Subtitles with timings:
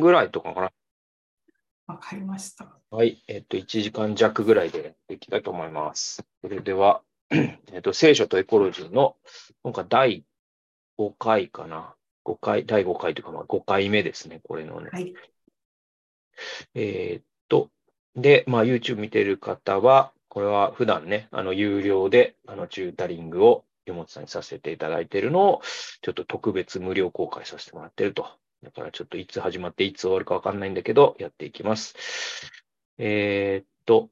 [0.00, 0.72] ぐらいとかかな。
[1.86, 2.68] わかりました。
[2.90, 3.22] はい。
[3.28, 6.24] えっと、1時間弱ぐらいでやっていきたいと思います。
[6.42, 9.16] それでは、 えっと、聖書とエコロジーの、
[9.62, 10.24] 今回第
[10.98, 11.94] 5回かな。
[12.24, 14.90] 5回、第5回というか、まあ5回目ですね、これのね。
[14.92, 15.14] はい。
[16.74, 17.70] えーっと、
[18.16, 25.62] で、まあ、YouTube 見てる方は、これは普段ね、あの、有料で、あの、チュータリングを山本さんにさせていただいているのを、
[26.02, 28.26] ちょっと特別無料公開させてもらってると。
[28.62, 31.94] だからちょっといつ始まっていつ終わるかわかんないんだけど、やっていきます。
[32.98, 34.10] えーっと、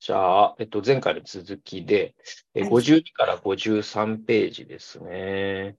[0.00, 2.16] じゃあ、えっと、前回の続きで、
[2.54, 5.76] えはい52から53ページですね。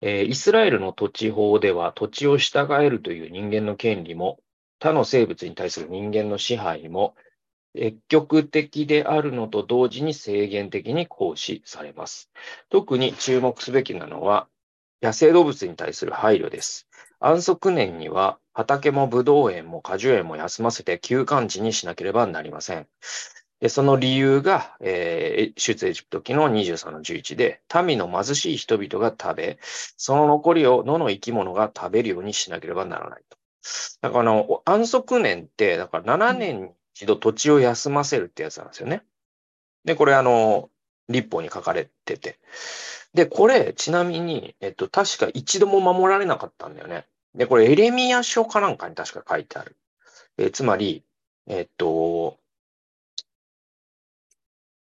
[0.00, 4.40] えーイスラエルの土地法では土地を従えるという人間の権利も
[4.78, 7.14] 他の生物に対する人間の支配も
[7.76, 12.30] 積極的であるのと同時に制限的に行使されます。
[12.70, 14.48] 特に注目すべきなのは
[15.02, 16.88] 野生動物に対する配慮です。
[17.20, 22.86] 安息年には畑もブドウ園も果樹園も休ませて休館地にしなければなりません。
[23.60, 33.38] でその理由が、えー出エジプト記の23の11で、民の貧しい人々が食べ、その残りを野の生き物が食べるようにしなければならないと。
[34.02, 39.02] だから、安息年って、だから7年に一度土地を休ませるってやつなんですよね。
[39.84, 40.70] で、これあの、
[41.10, 42.38] 立法に書かれてて。
[43.12, 47.04] で、これ、ちなみに、えっと、確か一度も守られなかったんだよね。
[47.34, 49.76] で、これ、エレミア書かなんかに確か書いてある。
[50.38, 51.04] えーつまり、
[51.46, 52.38] えっと、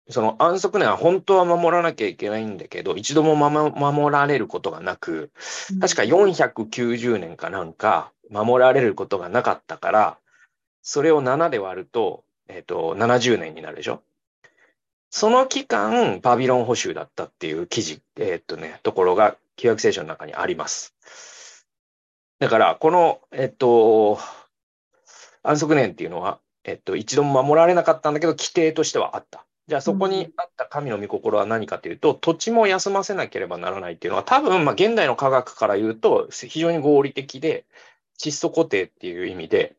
[0.08, 5.31] その安息年は本当は守らなきゃいけないんだけど、一度も守守られることがなく、
[5.81, 10.19] 確か490年かなんか守られることがなかったから、
[10.82, 14.02] それを7で割ると、えっと、70年になるでしょ？
[15.10, 20.94] その期間、バビロン捕囚だったっていう記事、えっとね、ところが、旧約聖書の中にあります。
[22.38, 24.18] だから、この、えっと、
[25.42, 29.44] 安息年っていうのは、えっと、一度も守られなかったんだけど、規定としてはあった。
[29.66, 37.64] じゃあ、そこにあった神の御心は何かというと、土地も休ませなければならないっていうのは、多分、まあ、現代の科学から言うと、非常に合理的で、
[38.19, 39.74] 窒素固定っていう意味で、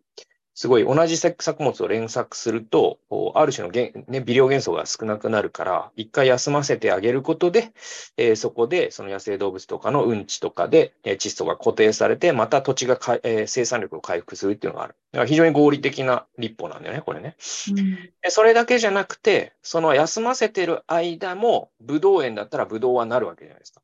[0.53, 2.99] すごい同じ作物を連作すると、
[3.35, 7.71] ある種の元、ね、微量元素が少なくなるから、一回休ませてあげることで、
[8.17, 14.95] えーそこでその野生動物とかのうんちとかで、えー窒素が固定されて、また土地がか、えー生産力を回復するっていうのがある。
[15.13, 17.35] だから非常に合理的な立法なんだよね、これね。
[17.69, 23.81] うんでそれだけじゃなくて、その休ませてる間も、ブドウ園だったらブドウはなるわけじゃないですか。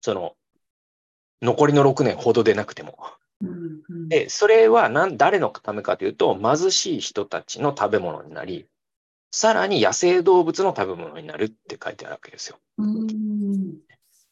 [0.00, 0.34] その、
[1.42, 2.98] 残りの6年ほどでなくても。
[4.08, 8.66] で、それは何、誰のためかというと、貧しい人たちの食べ物になり、
[9.30, 12.58] さらに野生動物の食べ物になるって書いてあるわけですよ。
[12.78, 13.86] うん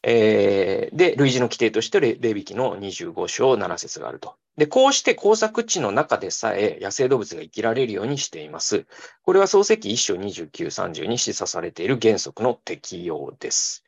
[0.07, 4.35] えーで、類似の規定としてレ、レビ記の25章7節があると。
[4.55, 8.85] で、こうして工作地の中でさえ野生動物が生きられるようにしています。
[9.23, 13.83] これは創世記1章29、30に示唆されている原則の適用です。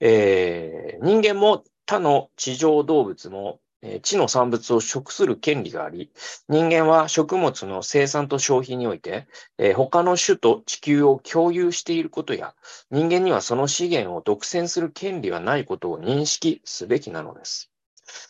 [0.00, 3.71] えー人間も他の地上動物も、えー
[4.02, 6.10] 地の産物を食する権利があり、
[6.48, 9.26] 人間は食物の生産と消費において、
[9.58, 12.54] え他の種と地球を共有していることや、
[12.90, 17.70] 人間にはその資源を独占する権利はないことを認識すべきなのです。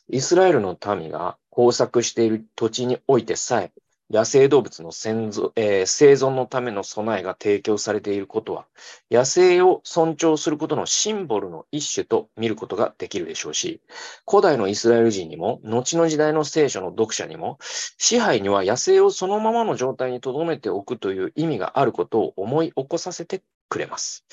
[0.08, 3.72] イスラエルの民が工作している土地においてさえ、
[4.10, 8.66] 野生動物の先ぞえー生存のための備えが提供されていることは、
[9.10, 13.80] 野生を尊重することのシンボルの一種と見ることができるでしょうし、
[14.28, 17.58] 古代のイスラエル人にも、後の時代の聖書の読者にも、
[17.96, 24.26] 支配には野生をそのままの状態に留めておくという意味があることを思い起こさせてくれます。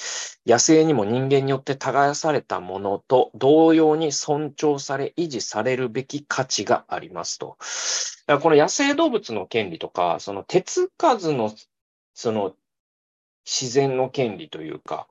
[0.45, 7.55] 野生にも人間によって耕されたものと同様に尊重され維持されるべき価値がありますと。
[8.27, 11.53] だからこの野生動物の権利とか、その手つかずの
[12.13, 12.53] その
[13.45, 15.07] 自然の権利というか、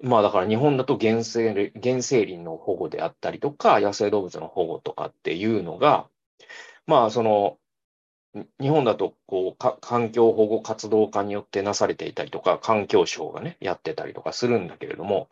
[0.00, 6.08] まあだから日本だと原生原生林の保護であったりとか、野生動物の保護とかっていうのが、
[6.86, 7.58] まあその、
[8.60, 15.28] 日本だとこうか環境保護活動家によってなされていたりとか、環境省がね、やってたりとかするんだけれども、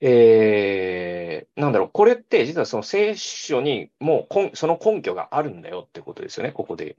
[0.00, 6.96] えー、なんだろう、これって実はその聖書にもう根その根拠があるんだよってことですよね、ここで。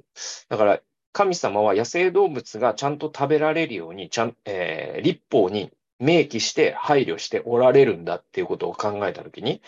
[0.49, 0.81] だから、
[1.13, 9.61] 神様は野生動物がちゃんと食べられるように、ちゃん、えー立法に明記して配慮しておられるんだっていうことを考えたときに、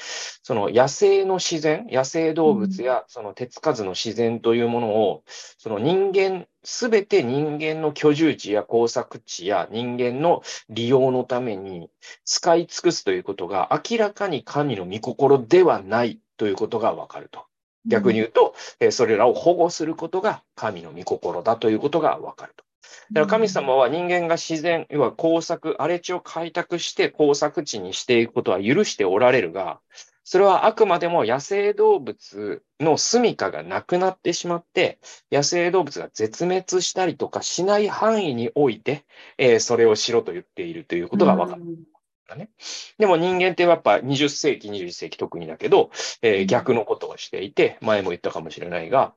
[0.43, 5.23] その野生の自然、野生動物やその手つかずの自然というものを、
[5.57, 11.89] その人間、すべて人間の居住地や工作地や人間の利用のために
[12.25, 17.45] 使い尽くすということが明らかに神の御心ではないということがわかると。
[17.85, 22.63] 逆に言うと、えそれらを保護することが神の御心だということがわかると。
[23.11, 29.79] だから神様は人間が自然、要は工作、荒れ地を開拓して工作地にしていくことは許しておられるが、
[30.23, 34.99] それはあくまでも野生動物の住処がなくなってしまって、
[35.31, 39.05] 野生動物が絶滅したりとかしない範囲において、
[39.39, 41.63] えー、それをしろと言っているということがわかる。
[42.35, 42.51] ね、
[42.99, 45.89] でも人間ってやっぱ20世紀、21世紀特にだけど、
[46.21, 49.15] えー、逆のことをしていて、前も言ったかもしれないが、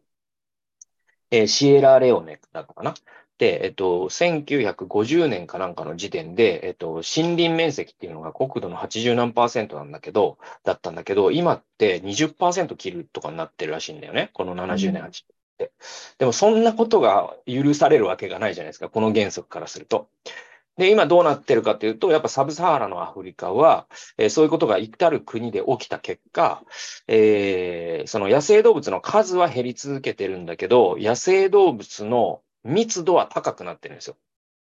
[1.30, 2.94] えー、シエラレオネだったかな。
[3.38, 14.30] で、えっと、1950年かなんかの時点で、えっと、森林面積っていうのが国土の80何パーセントなんだけど、だったんだけど、今って20%切るとかになってるらしいんだよね。
[14.32, 15.10] この70年、80年っ
[15.58, 15.72] て。
[16.18, 18.88] でもそんなことが許されるわけがないじゃないですか。
[18.88, 20.08] この原則からすると。
[20.78, 23.86] で、今どうなってるかというと、やっぱサブサハラのアフリカは、
[24.16, 26.62] えー、そういうことが至る国で起きた結果、
[27.08, 34.16] えー、その野生動物の数は減り続けてるんだけど、野生動物の密度は高くなってるんですよ。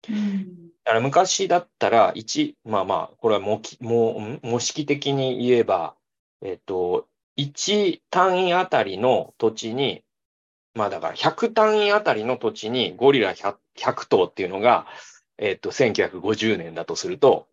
[0.09, 5.95] うん、だから昔だったら、1、まあまあ、これは模模模式的に言えば、
[6.41, 7.07] えっと、
[7.38, 10.03] 1単位あたりの土地に、
[10.75, 14.88] まあだから100単位あたりの土地にゴリラ 100, 100頭っていうのが、
[15.38, 17.47] えっと、1950年だとすると、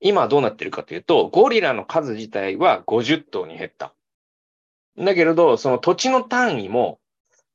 [0.00, 3.94] 今どうなってるかというと、ゴリラの数自体は50頭に減った。
[4.98, 6.98] だけれど、その土地の単位も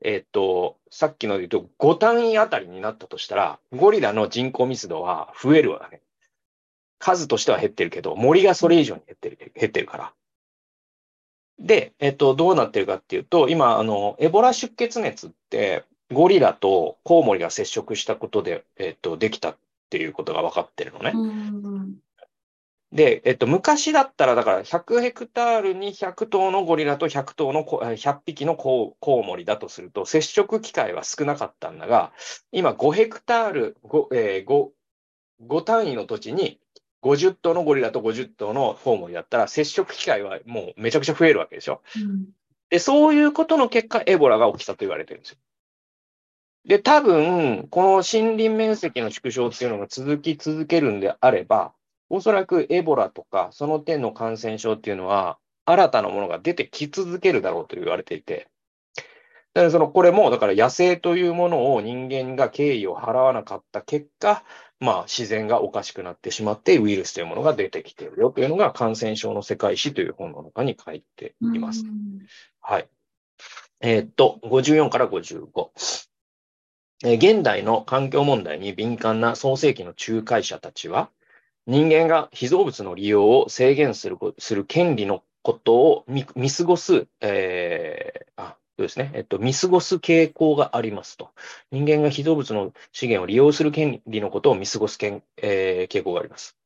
[0.01, 6.01] えっと、さっきので言うと5単位あたりになったとしたら、ゴリラの人口密度は増えるわね。
[6.99, 10.13] 数としては減ってるけど、森がそれ以上に減ってる、減ってるから。
[11.59, 19.57] で、えっと、どうなってるかっていうと、今、あの、エボラ出血熱って、ゴリラとコウモリが接触したことで、えっと、できたっ
[19.89, 21.13] ていうことが分かってるのね。
[22.91, 32.13] で、えっと、昔だったら、だから100ヘクタールに100頭のゴリラと100頭の100匹のコウモリだとすると、接触機会は少なかったんだが、
[32.51, 34.69] 今5ヘクタール 5,、えー、5,
[35.47, 36.61] 5単位の土地に
[37.03, 41.81] 50頭のゴリラと50頭のコウモリだったら、接触機会はもうめちゃくちゃ増えるわけでしょ。
[41.97, 42.27] うん、
[42.69, 45.37] で、そういうことの結果、エボラが起きたと言われてるんですよ。
[46.65, 51.73] で、多分、この森林面積の縮小っていうのが続き続けるんであれば、
[52.09, 58.47] おそらくエボラとか、その点の感染症っていうのは、新たなものが出てき続けるだろうと言われていて、
[59.53, 64.43] だからそのこれも、だから野生というものを人間が敬意を払わなかった結果、
[64.79, 71.83] まあ自然がおかしくなってしまってウイルスというものが出てきているよというのが感染症の世界史という本の中に書いています。
[72.61, 72.87] はい。
[73.81, 75.69] えー、っと、54から55。
[77.05, 81.09] えー、現代の環境問題に敏感な創世紀の仲介者たちは、
[81.67, 91.29] 人間が非造物の利用を制限するする権利のことを見過ごす、えー、あ、そうですね、えっと、見過ごす傾向がありますと。
[91.71, 96.57] 人間が非造物の資源を利用する権利のことを見過ごす、えー、傾向があります。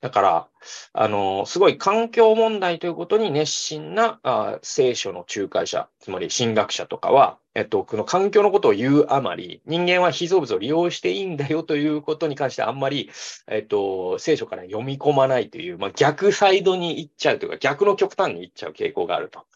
[0.00, 0.48] だから、
[0.92, 13.10] あの、すごい環境問題ということに熱心なあ聖書の仲介者、つまり神学者とかは、えっと、この環境のことを言うあまり、人間は被造物を利用していいんだよということに関してあんまり、
[13.46, 19.46] えっと、聖書から読み込まないという、まあ、逆サイドに行っちゃうというか、逆の極端に行っちゃう傾向があると。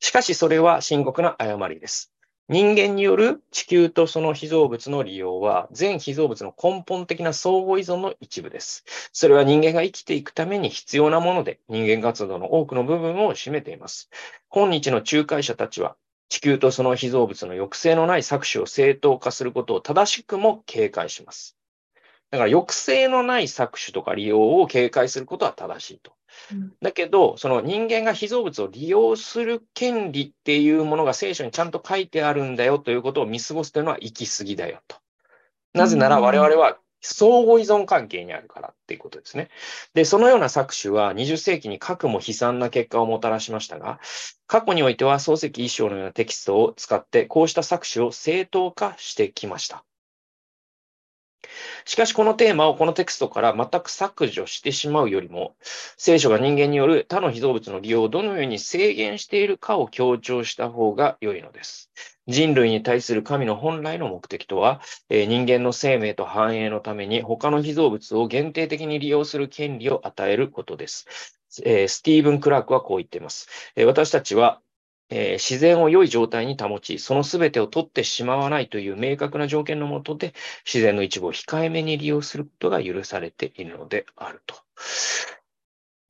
[0.00, 2.15] しかし、それは深刻な誤りです。
[2.48, 8.84] 人間による地球とその被造物の利用は、全被造物の根本的な相互依存の一部です。
[9.12, 14.10] それは人間が生きていくために必要なもので、人間活動の多くの部分を占めています。
[14.48, 15.96] 今日の仲介者たちは、
[16.28, 21.56] 地球とその被造物の抑制のない搾取を正当化することを正しくも警戒します。
[22.30, 26.12] だから抑制のない搾取とか利用を警戒することは正しいと。
[26.82, 34.96] だけど、その人間が被造物を利用する権利っていうものが聖書にちゃんと書いてあるんだよということを見過ごすというのは行き過ぎだよと。
[35.72, 39.48] なぜなら我々は相互依存関係にあるからっていうことですね。
[39.94, 44.00] で、そのような搾取は20世紀に核も悲惨な結果をもたらしましたが、
[44.46, 49.84] 過去においては漱石一章のようなテキストを使ってこうした搾取を正当化してきました。
[51.84, 55.56] しかしこのテーマをこのテクストから全く削除してしまうよりも、
[55.96, 61.90] 聖書が人間による他の被造物の利用をどのように制限しているかを強調した方が良いのです。
[62.28, 71.06] 人類に対する神の本来の目的とは、え人間の生命と繁栄のために他の被造物を限定的に利用する権利を与えることです。
[71.64, 73.48] えスティーブン・クラークはこう言っています。
[73.76, 74.60] え私たちは、
[75.08, 80.34] えー自然を良い状態に保ち、その全てを取ってしまわないという明確な条件のもとで、
[80.64, 84.56] 自然の一部を控えめに利用することが許されているのであると。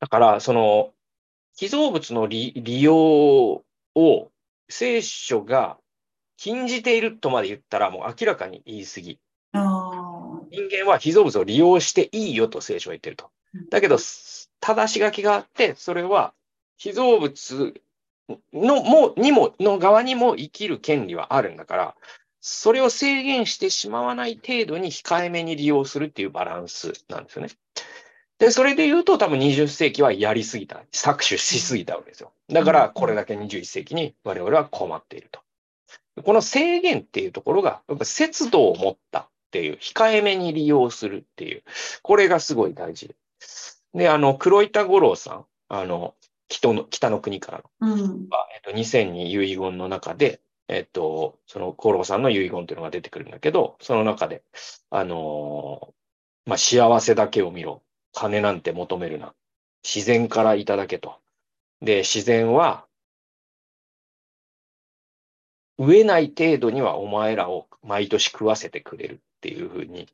[0.01, 0.93] だから、その、
[1.57, 4.31] 被造物の利利用を
[4.69, 5.79] 聖書が
[6.37, 9.19] 禁じているとまで言ったら、もう明らかに言い過ぎ。
[10.51, 13.31] 人間は被造物を利用していいよと聖書は言ってると。
[13.71, 13.99] だけど、
[14.61, 16.35] 正し書きがあって、それは
[16.77, 17.75] 被造物
[18.53, 21.95] のもにもの側にも生きる権利はあるんだから、
[22.41, 27.51] それを制限してしまわない程度に控えめに利用するっていうバランスなんですよね。
[28.39, 32.33] で、それで言うと多分20世紀はやりすぎた、搾取しすぎたわけですよ。
[32.49, 35.41] だからこれだけ21世紀に我々は困っていると。
[36.23, 41.63] この制限っていうところが、やっぱ節度を持ったっていう、控えめに利用するっていう、
[42.03, 43.15] これがすごい大事。
[43.95, 46.15] で、あの、黒板五郎さん、あの、
[46.49, 48.29] 北の北の国からの、うん。
[48.29, 54.43] まあえっと、2000に遺言の中で、えっと、その五郎さんの遺言っていうのが出てくるんだけど、その中で、
[54.91, 57.83] あのーまあ、幸せだけを見ろ。
[58.13, 59.35] 金なんて求めるな。
[59.85, 61.21] 自然からいただけと。
[61.83, 62.87] で、自然は、
[65.79, 70.09] 飢えない程度にはお前らを毎年食わせてくれるっていうふうに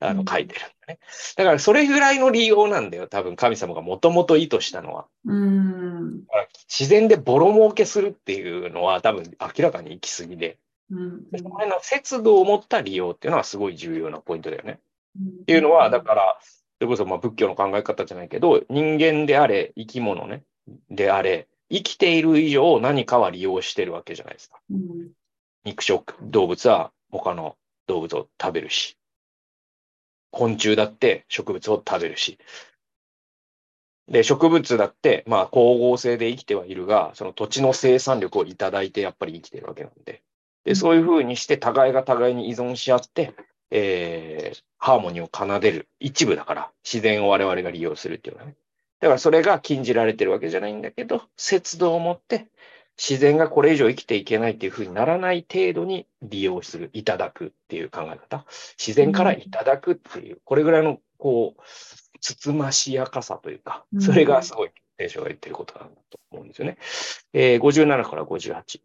[0.00, 0.98] あのうん書いてるんだね。
[1.36, 3.06] だからそれぐらいの利用なんだよ。
[3.06, 5.06] 多分神様がもともと意図したのは。
[5.26, 6.22] うん。
[6.68, 10.58] 自然でボロ儲けするっていうのは多分明らかに行き過ぎで、
[10.90, 11.22] うん。
[11.36, 14.72] その辺の節度を持った利用っていうのはすごい重要なポイントだよね。
[14.72, 20.44] っっていうのは、だから、それこそまあ仏教の考え方じゃないけど、人間であれ、生き物ね、
[20.90, 24.60] であれ、生きている以上何かは利用してるわけじゃないですか。
[24.70, 25.10] うん。
[25.64, 27.56] 肉食動物は他の
[27.88, 28.96] 動物を食べるし、
[30.30, 32.38] 昆虫だって植物を食べるし、
[34.06, 40.22] で、植物だって、まあ、光合成で生きてはいるが、その土地の生産力をいただいてやっぱり生きてるわけなんで。
[40.64, 43.34] で、そういうふうにして互いが互いに依存し合って、
[43.70, 48.56] えーハーモニーを奏でる一部だから、自然を我々が利用するっていうのはね。
[49.00, 52.46] だからそれが禁じられてるわけじゃないんだけど、節度を持って、
[52.98, 58.44] 自然がこれ以上生きていけないっていうふうにならない程度に利用する、いただくっていう考え方。
[58.76, 61.62] 自然からいただくっていう、これぐらいの、こう、
[62.20, 66.78] つつましやかさというか、それがすごい聖書が言ってることなんだと思うんですよね。
[67.32, 68.80] えー57から58。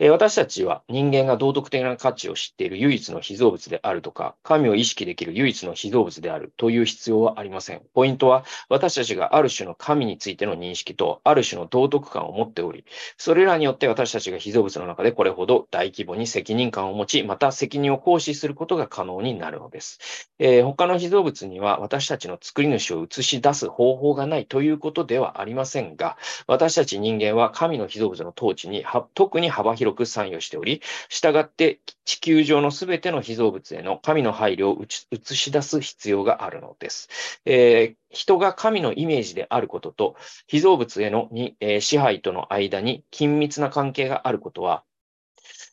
[0.00, 7.82] え私たちは人間が道徳的な価値を知っている唯一の被造物であるとか、神を意識できる唯一の被造物であるという必要はありません。
[7.94, 12.84] ポイントは、私たちがある種の神についての認識と、ある種の道徳感を持っており、
[13.16, 20.28] それらによって私たちが被造物の中でこれほど大規模に責任感を持ち、また責任を行使することが可能になるのです。
[20.38, 37.08] えー他の被造物には私たちの作り主を映し出す方法がないということではありませんが、私たち人間は神の被造物の統治に特に幅広く参与しており、従って地球上のすべての被造物への神の配慮を映し映し出す必要があるのです。
[37.44, 40.16] えー人が神のイメージであることと、
[40.46, 44.84] 被造物へのに、えー支配との間に緊密な関係があることは、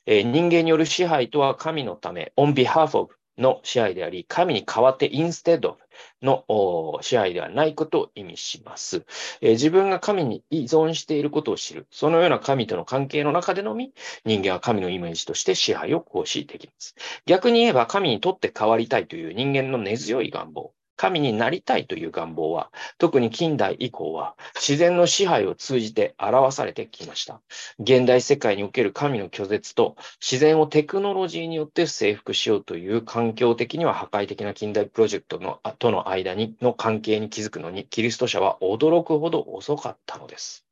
[0.05, 5.77] えー人間による支配とは神のため、on behalf of の支配であり、神に代わってインステド
[6.21, 6.45] の
[7.01, 9.05] 支配ではないことを意味します。
[9.41, 11.87] えー自分が神に依存していることを知る。
[11.91, 13.93] そのような神との関係の中でのみ、
[14.25, 16.95] 人間は神のイメージとして支配を行使できます。
[17.25, 20.73] 逆に言えば、神にとって変わりたいという人間の根強い願望。
[20.95, 27.41] 神になりたいという願望は、特に近代以降は、自然の支配を通じて表されてきました。
[27.79, 40.65] 現代世界における神の拒絶と、自然をテクノロジーによって征服しようという環境的には破壊的な近代プロジェクトのとの間にの関係に気づくのに、キリスト者は驚くほど遅かったのです。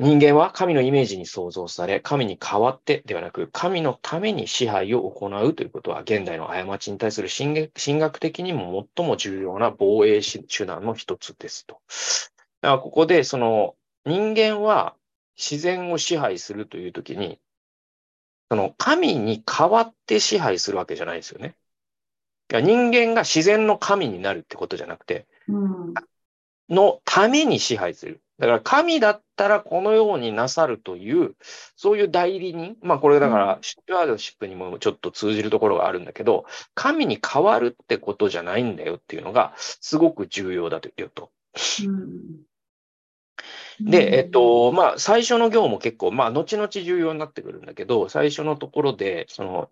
[0.00, 11.82] 人間は神のイメージに創造され、神に代わってではなく、神のために支配を行うということは、現代の過ちに対する神学神学的にも最も重要な防衛手段の一つですと。
[12.62, 13.76] だからここで、その
[14.06, 14.94] 人間は
[15.36, 17.38] 自然を支配するというときに、
[18.50, 21.56] その神に代わって支配するわけじゃないですよね。
[22.48, 25.94] 人間が自然の神になるってことじゃなくて、うん。
[26.70, 28.22] のために支配する。
[28.40, 31.34] だから神だったらこのようになさるという、
[31.76, 41.30] そういう代理人、まあこれだから、スチュワードシップにもちょっと通じるところがあるんだけど、神に変わるってことじゃないんだよっていうのが、すごく重要だというと。
[41.84, 43.90] うん。
[43.90, 49.68] で、えっと、まあ、最初の行も結構、まあ、後々重要になってくるんだけど、最初のところで、その、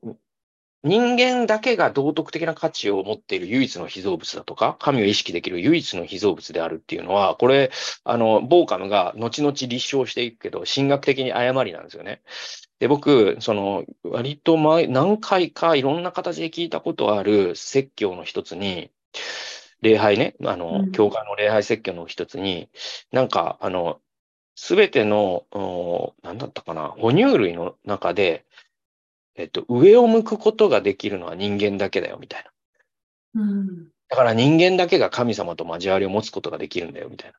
[0.84, 7.70] 人間だけが道徳的な価値を持っている唯一の被造物だとか、神を意識できる唯一の被造物であるっていうのは、これ、
[8.04, 12.22] あの、ボーカムが後々立証していくけど、神学的に誤りなんですよね。
[12.78, 18.92] で、僕、その、割と前、何回かいろんな形で聞いたことある説教の一つに、
[19.80, 22.68] 礼拝ね、あうの、ん教会の礼拝説教の一つに、
[23.12, 24.00] なんか、あの、
[24.56, 28.44] すべての、おなんだったかな、哺乳類の中で、
[29.38, 32.44] えっと、上を向くことができるのは人間だけだよ、みたい
[33.34, 33.42] な。
[33.42, 33.88] うん。
[34.08, 37.38] だから人間だけが神様と交わりを持つことができるんだよ、みたいな。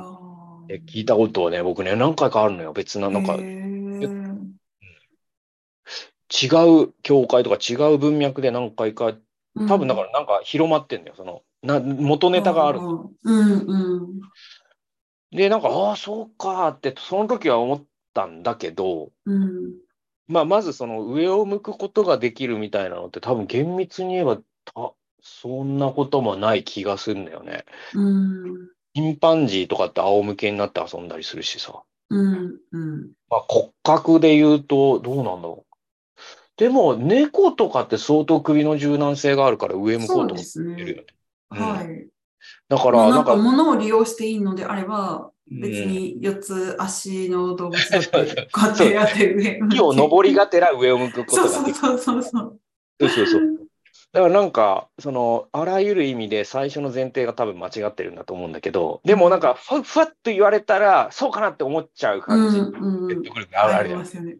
[0.00, 2.72] あ聞いたことをね、僕ね、何回かあるのよ。
[2.72, 3.38] 別な、なんか
[6.34, 6.46] 違
[6.82, 9.12] う教会とか違う文脈で何回か、
[9.68, 11.14] 多分だからなんか広まってんだよ。
[11.16, 12.80] その、な、元ネタがある。
[12.80, 14.20] うんうん。
[15.30, 17.84] で、なんか、ああ、そうかって、その時は思っ
[18.14, 19.83] たんだけど、うん。
[20.26, 27.64] まあ、まずその上を向くことができるみたいなのって多分厳密に言えば、たそんなこともない気がするんだよね。
[27.92, 28.68] うん。
[28.92, 31.84] チンパンジーとかって仰向けになって遊んだりするしさ。
[32.10, 32.16] う
[32.46, 32.60] ん。
[32.72, 33.12] うん。
[33.28, 35.74] まあ、骨格で言うと、どうなんだろう。
[36.58, 41.08] でも、猫とかって相当首の柔軟性があるから上向こうと思ってるよね。
[41.54, 42.08] うんはい。
[42.68, 51.80] だから、まあななんんか、か物を利用していいのであれば、うん別に四つ足の動物だって、 こうやってやって上木を登りがてら上を向くことそうができる。
[51.80, 52.60] そうそうそう。
[53.00, 53.40] そうそうそう。
[54.14, 62.58] だからなんか、その、あらゆる意味で最初の前提が多分間違ってるんだと思うんだけど、でもなんか、ふわふわっと言われたら、そうかなって思っちゃう感じ。
[62.58, 63.96] うんうん説得力がある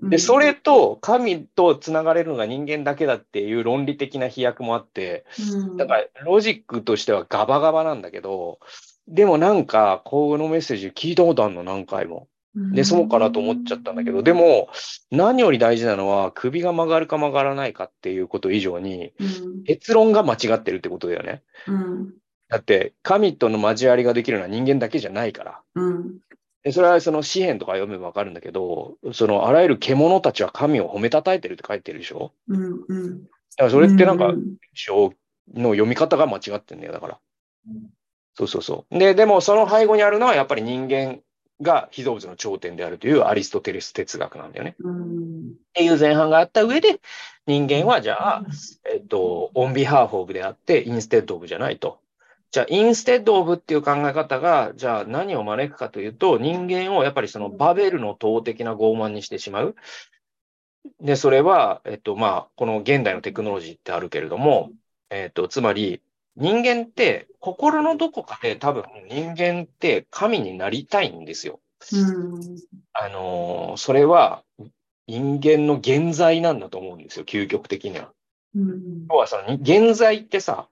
[0.09, 8.61] で、それと神とつながれるのが人間だけだっていう論理的な飛躍もあって、うんだからロジックとしてはガバガバなんだけど、
[9.09, 12.29] でもなんか、このメッセージ聞いたことあるの、何回も。
[12.57, 14.69] で、そうかなと思っちゃったんだけど、で、も、
[15.11, 21.43] 何より大事なのは、首が曲がるか曲がらないかっていうこと以上に、うん結論が間違ってるってことだよね。
[21.67, 22.15] うん
[22.49, 25.61] だって、神との交わりができるのは人間だけじゃないから。
[25.75, 26.19] うん
[26.63, 35.13] でそれはその詩篇とか読めばわかるんだけど、そのあらゆる獣たちは神を褒めたたえてるって書いてるでしょうんうんだからそれってなんか、うん章
[35.53, 37.19] の読み方が間違ってんだよ、だから。
[38.35, 38.99] そうそうそう。
[38.99, 41.21] で、でもその背後にあるのはやっぱり人間
[41.63, 44.77] が被造物の頂点であるというアリストテレス哲学なんだよね。
[44.81, 47.01] っていう前半があった上で、
[47.47, 48.45] 人間はじゃあ、
[48.93, 51.99] えっと、 on behalf of であって、 instead of じゃないと。
[52.51, 59.75] じゃあ、 instead of っていう考え方が、じゃあ何を招くかというと、人間をやっぱりそのバベルの塔的な傲慢にしてしまう。
[61.01, 64.71] で、それは、えっと、まあ、この現代のテクノロジーってあるけれども、
[65.11, 66.01] えっと、つまり、
[66.37, 71.61] 人間って心のどこかで多分人間って神になりたいんですよ。
[71.93, 72.57] うん
[72.93, 74.43] あのーそれは
[75.07, 78.11] 人間の現在なんだと思うんですよ、究極的には。
[78.55, 80.69] うん要はそのに現在ってさ、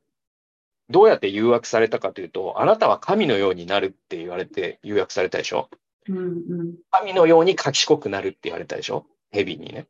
[0.89, 5.69] どうやって誘惑されたかというと、あなたは神のようになるって言われて誘惑されたでしょ？
[6.09, 6.23] うんう
[6.65, 9.05] ん神のように賢くなるって言われたでしょ？
[9.33, 9.87] 蛇にね。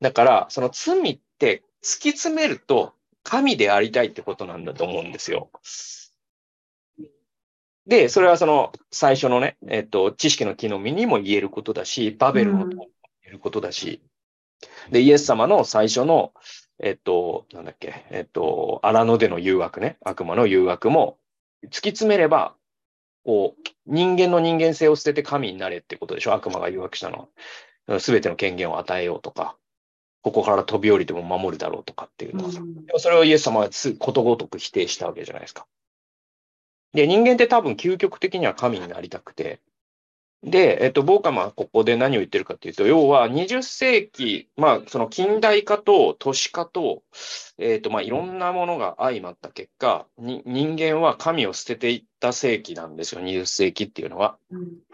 [0.00, 2.94] だから、その罪って突き詰めると
[3.28, 5.50] 神でありたいってことなんだと思うんですよ。
[7.86, 12.82] で、それはその最初のね、えっと、知識の木の実にも言えることだし、バベルの塔にも
[13.22, 14.02] 言えることだし、
[14.90, 16.32] で、イエス様の最初の、
[16.80, 21.18] えっと、なんだっけ、えっと、荒野での誘惑ね、悪魔の誘惑も、
[21.64, 22.54] 突き詰めれば、
[23.24, 26.34] こう、人間の人間性を捨てて神になれってことでしょ？
[26.34, 27.28] 悪魔が誘惑したの
[27.88, 28.00] は。
[28.00, 29.56] すべての権限を与えようとか、
[30.30, 32.60] ここから飛び降りても守るだろうとかっていうのはさ。
[32.60, 35.66] でもそれをイエス様はつことごとく否定したわけじゃないですか。
[36.92, 39.60] で、人間って多分究極的には神になりたくて、
[40.42, 47.02] で、えっと、ボーカマはここで何を言ってるかっていうと、要は20世紀、まあ、その近代化と都市化と、
[47.58, 54.38] えっと、まあ、いろんなものが相まった結果、に人間は神を捨てていった世紀なんですよ、20世紀っていうのは。
[54.50, 54.87] うん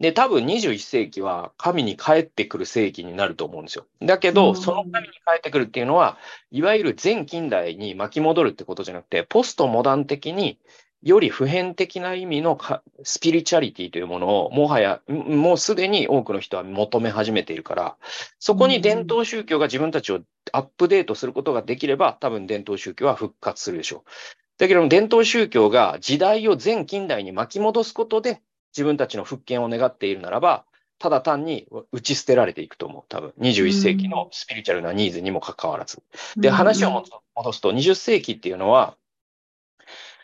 [0.00, 3.86] で、多分21世紀は神に帰ってくる世紀になると思うんですよ。
[4.00, 6.16] だけうど、んその神に帰ってくるっていうのは、
[6.50, 10.58] いわゆる全近代に巻き戻るってことじゃなくて、ポストモダン的に
[11.02, 17.96] より普遍的な意味のかスピリチュアリティというものを、もはや、んもうすでに多くの人は求め始めているから、
[18.38, 20.20] そこに伝統宗教が自分たちを
[20.52, 24.10] アップデートすることができれば、多分伝統宗教は復活するでしょう。
[24.58, 28.42] だけども伝統宗教が時代を全近代に巻き戻すことで、
[28.76, 30.64] 自分たちの復権を願っているならば、
[30.98, 33.04] ただ単に打ち捨てられていくと思う。
[33.08, 36.02] 多分、21世紀のスピリチュアルなニーズにもかかわらず。
[36.36, 37.04] で、話を
[37.34, 38.96] 戻すと、20世紀っていうのは、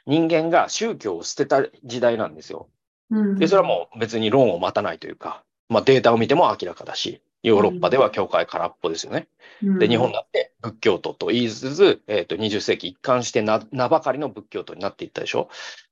[0.06, 2.68] 人間が宗教を捨てた時代なんですよ。
[3.10, 9.28] で、それはもう別に論を待たないというか、まあデータを見ても明らかだし、ヨーロッパでは教会空っぽですよね。
[9.62, 15.48] で、日本だって仏教徒と言いつつ、えっ、ー、と、20世紀一貫して名ばかりの仏教徒になっていったでしょ。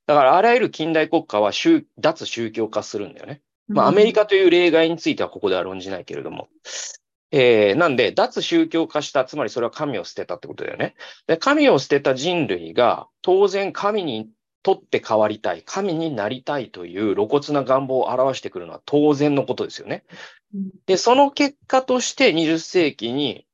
[0.07, 3.41] だからあらゆる近代国家は宗脱宗教化するんだよね。
[3.69, 6.49] まあアメリカという例外についてはここでは論じないけれども。
[7.31, 10.95] えー、なんで、脱宗教化した、つまりそれは神を捨てたってことだよね。
[11.29, 14.29] で、神を捨てた人類が、当然神に
[14.65, 20.05] とって変わりたい、神になりたいという露骨な願望を表してくるのは当然のことですよね。
[20.87, 23.47] で、その結果として20世紀に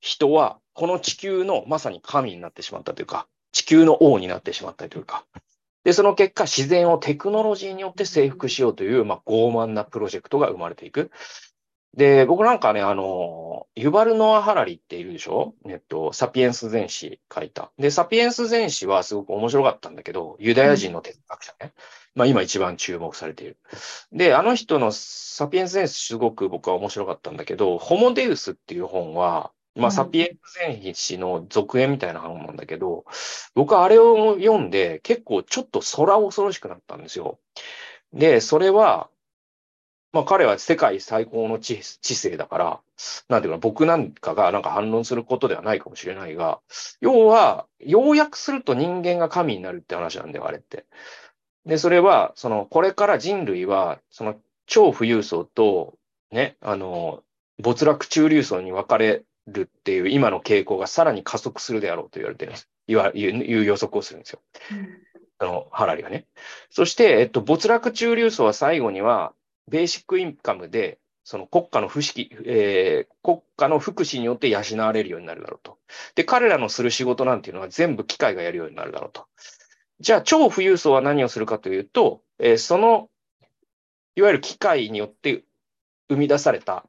[0.00, 5.24] 人はこの地球のまさに神になってしまったというか、地球の王になってしまったというか、
[5.84, 11.10] で、その結果、自然をテクノロジーによって征服しようという、まあ、傲慢なプロジェクトが生まれていく。
[11.96, 15.54] で、僕なんかね、あの、ユバルノア・ハラリっているでしょ？
[15.66, 17.70] えっと、サピエンス全史書いた。
[17.78, 21.72] で、サピエンス全史はすごく面白かったんだけど、ユダヤ人の哲学者ね。
[22.14, 23.56] まあ今一番注目されている。
[24.12, 33.04] で、あの人のサピエンス全史すごく僕は面白かったんだけど、ホモデウスっていう本は、まあ、サピエンス全史の続編みたいな本なんだけど、
[33.54, 37.38] 僕はあれを読んで結構ちょっと空恐ろしくなったんですよ。
[38.12, 39.08] で、それは、
[40.12, 42.80] まあ彼は世界最高の知知性だから、
[43.28, 46.60] なんていうか僕なんかがなんか反論することではないかもしれないが、
[47.00, 50.86] 要は、要約すると人間が神になるって話なんだよ、あれって。
[51.66, 55.94] で、それは、その、これから人類は、その、超富裕層と、
[56.30, 57.22] ね、あの、
[57.58, 62.68] 没落中流層に分かれるっていう今の傾向がさらに加速するであろうと言われてるんです。
[62.86, 64.40] 言わいう予測をするんですよ。
[64.72, 64.88] うん、
[65.38, 66.26] あの、ハラリがね。
[66.70, 69.32] そして、えっと、没落中流層は最後には、
[69.68, 75.76] ベーシックインカムで、その国家の不識、えー、国家の福祉によって養われるようになるだろうと。
[76.14, 79.26] で、彼らのする仕事なんていうのは全部機械がやるようになるだろうと。
[80.00, 83.10] じゃあ、超富裕層は何をするかというと、えー、その、
[84.16, 85.44] いわゆる機械によって
[86.08, 86.86] 生み出された、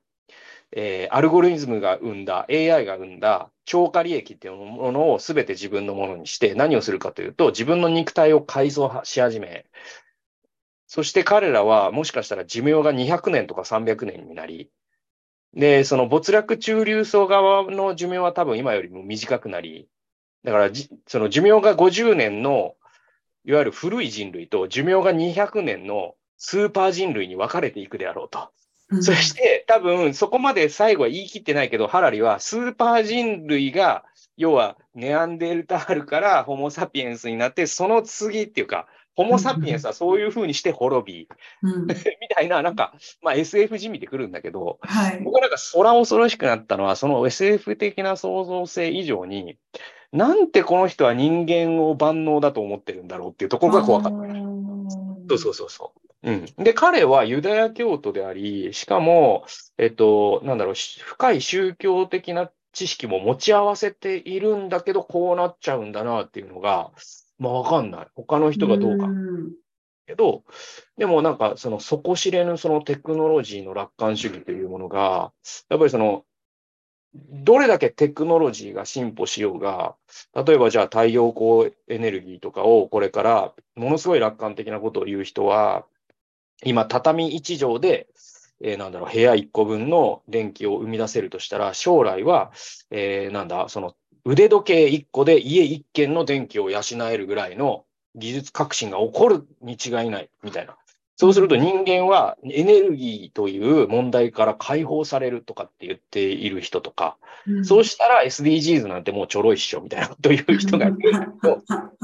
[0.72, 9.66] えー、アルゴリズムが生んだ、AI が生んだ超過利益っていうものを全て自分のものにして何をするかというと、自分の肉体を改造し始め、
[10.92, 14.72] そして彼らはもしかしたら寿命が200年とか300年になり、
[15.54, 19.88] で、その没落中流層側の寿命は多分今よりも短くなり、
[20.44, 20.70] だから
[21.06, 22.74] その寿命が50年の
[23.46, 28.50] いわゆる古い人類と寿命が200年のスーパー人類に分かれていくであろうと。
[29.02, 34.06] そして多分そこまで最後は言い切ってないけど、ハラリはスーパー人類が
[34.38, 38.88] 要はネアンデルタールからホモ・サピエンスになって、その次っていうか、
[39.20, 41.28] ホモ・サピエンスはそういうふうにして滅び、
[41.62, 41.96] うん、 み
[42.34, 49.58] たいな、なんか、まあ、SF じみてくるんだけど、はい、僕はなんか空恐ろしくなったのは、その SF 的な創造性以上に、
[50.14, 54.18] なんてこの人は人間を万能だと思ってるんだろうっていうところが怖かった。
[54.18, 55.92] そうそうそうそ
[56.24, 56.32] う。
[56.32, 56.46] うん。
[56.58, 59.44] で、彼はユダヤ教徒であり、しかも、
[59.78, 66.92] えっと、なんだろう、深い宗教的な知識も持ち合わせているんだけど、こうなっちゃうんだなっていうのが、
[67.40, 68.08] まあわかんない。
[68.16, 69.08] 他の人がどうか。
[70.06, 70.44] けど、
[70.98, 75.32] でもなんかその底知れぬそのテクノロジーの楽観主義というものが、
[75.70, 76.26] やっぱりその、
[77.14, 79.96] どれだけテクノロジーが進歩しようが、
[80.36, 85.86] 例えばじゃあ太陽光エネルギーとかをこれからものすごい楽観的なことを言う人は、
[86.64, 88.08] 今畳1畳で、
[88.62, 92.52] えー、なんだろう、部屋1個分の電気を生み出せるとしたら、将来は、
[92.92, 93.96] えー、なんだ、その
[94.30, 100.78] 腕時計1個で家1軒の電気を養えるぐらいの技術革新が起こるに違いないみたいな。
[101.16, 111.18] そうすると人間はエネルギーという問題から解放されるとかって言っている人とか、うん、そうしたら SDGs なんてもうちょろいっしょみたいなこと言う人がいるけど、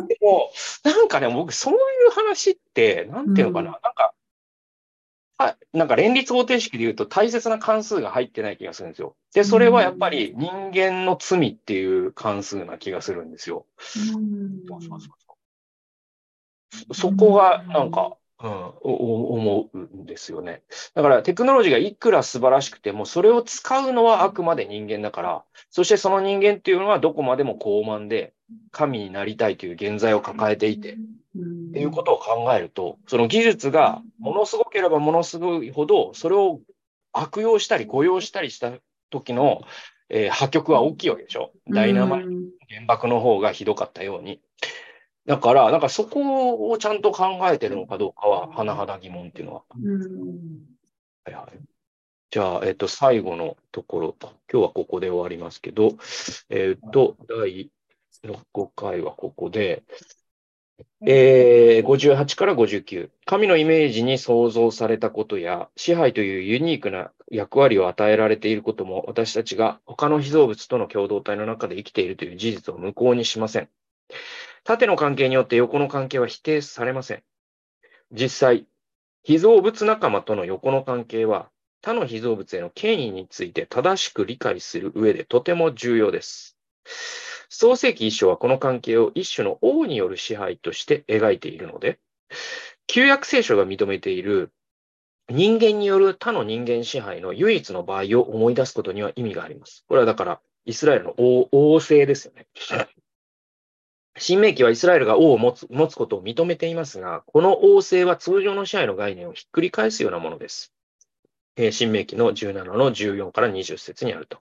[0.07, 0.49] でも、
[0.83, 1.77] なんかね、僕そうい
[2.09, 4.13] う話って、なんていうのかな、うん、なんか
[5.37, 9.15] あなんか連立方程式で言うと大切な関数が入ってない気がするんですよ。
[9.33, 13.65] で、それはやっぱり人間の罪っていう関数な気がするんですよ。
[16.93, 20.63] そこがなんか、うん、思うんですよね。
[20.93, 28.33] だからテクノロジーがいくら素晴らしくても、それを使うのはあくまで人間だから、そしてその人間っていうのはどこまでも傲慢で、
[28.71, 30.97] 神になりたいという現在を抱えていて、
[31.69, 36.61] っていうことを考えると、その技術がものすごければものすごいほど、それを
[37.11, 38.71] 悪用したり誤用したりした
[39.09, 39.61] 時の、
[40.09, 41.51] えー、破局は大きいわけでしょ？
[41.69, 42.29] ダイナマイト、
[42.69, 44.41] 原爆の方がひどかったように。
[45.25, 49.63] だから、なんかそこをちゃんと考えてるのかどうかは、甚だ疑問っていうのは。
[49.75, 49.99] うん。
[51.23, 51.59] はいはい。
[52.29, 55.97] じゃあ、えっと、最後のところ、今日はここで終わりますけど、
[56.49, 57.71] えっと、第
[58.23, 59.83] 6回はここで、
[61.07, 63.09] えー、58から59。
[63.25, 73.69] 神のイメージに創造されたことや、支配というユニークな役割を与えられていることも、私たちが他の被造物との共同体の中で生きているという事実を無効にしません。
[74.63, 77.23] 縦の関係によって横の関係は否定されません。
[78.11, 78.65] 実際、
[79.23, 81.49] 被造物仲間との横の関係は、
[81.81, 86.57] 他の被造物への権威について正しく理解する上でとても重要です。
[87.49, 91.99] 創世記一章はこの関係を一種の王による支配として描いているので、
[92.87, 94.51] 旧約聖書が認めている
[95.29, 99.83] 人間による他の人間支配の唯一の場合を思い出すことには意味があります。
[99.87, 102.47] これはだから、イスラエルの王王政ですよね。
[104.17, 110.71] 新明記はイスラエルが王を持つ持つことを認めていますが、この王政は通常の支配の概念をひっくり返すようなものです。
[111.57, 114.39] えー新明記の17の14から20節にあると。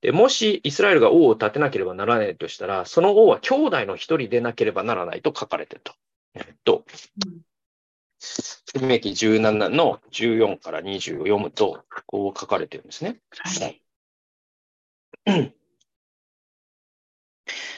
[0.00, 5.94] でもしイスラエルが王を立てなければならないとしたら、その王は兄弟の一人でなければならないと書かれていると。
[6.34, 6.84] えっと、
[8.80, 13.18] 明記17の14から20を読むと、こう書かれてるんですね。
[13.30, 13.82] はい。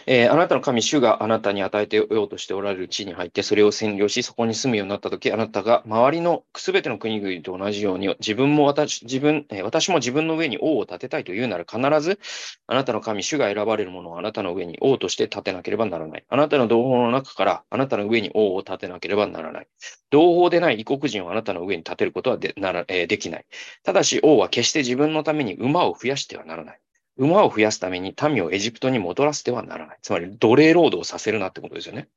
[0.07, 12.19] えーあなたの神、主があなたに与えてようとしておられる地に入って、それを占領し、そこに住むようになったとき、あなたが周りのすべての国々と同じように、自分も私、自分、えー私も自分の上に王を立てたいというなら、必ず、
[12.67, 16.25] あなたの神、主が選ばれるものをあなたの上に王として立てなければならない。
[16.29, 19.69] あなたの同胞の中から、あなたの上に王を立てなければならない。
[20.11, 23.47] 同胞でない異国人をあなたの上に立てることはでなら、えーできない。
[23.85, 26.81] ただし、王は決して自分のために馬を増やしてはならない。
[27.21, 29.99] 馬を増やすために民をエジプトに戻らせてはならない。
[30.03, 32.09] つまり奴隷労働をさせるなってことですよね。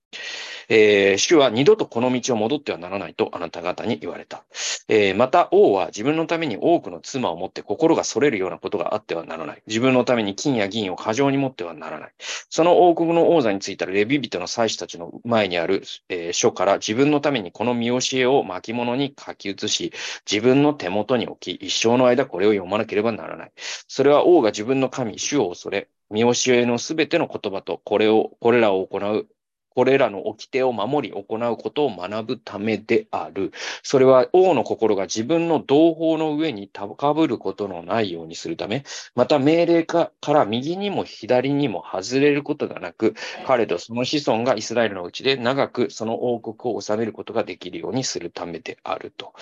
[0.70, 4.46] えー主は二度とこの道を戻ってはならないとあなた方に言われた。
[4.88, 9.63] えーまた王は自分のために多くの妻を持って心がそれるようなことがあってはならない。
[9.68, 12.13] 自分のために金や銀を過剰に持ってはならない。
[12.50, 19.94] その王国の王座についたレビ人の祭司たちの前にある、えー書から自分のためにこの見教えを巻物に書き写し、
[20.30, 23.52] 自分の手元に置き、一生の間これを読まなければならない。
[23.88, 29.28] それは王が自分の神、主を恐れ、見教えのすべての言葉と、これを、これらを行う、
[29.76, 33.52] これらの掟を守り行うことを学ぶためである。
[33.82, 38.84] それは王の心が自分の同胞の上に高ぶることのないようにするため、
[39.16, 43.16] また命令かから右にも左にも外れることがなく、
[43.48, 49.34] 彼とその子孫がイスラエルのうちで長くその王国を治めることができるようにするためであると。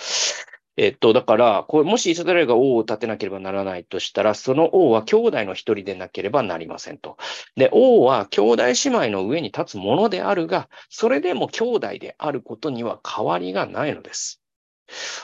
[0.78, 7.18] えっと、だから、これもしイスラエルが王を立てなければならないとしたら、その王は兄弟の一人でなければなりませんと。
[7.56, 14.40] で、王は兄弟姉妹の上に立つものであるが、それでも兄弟であることには変わりがないのです。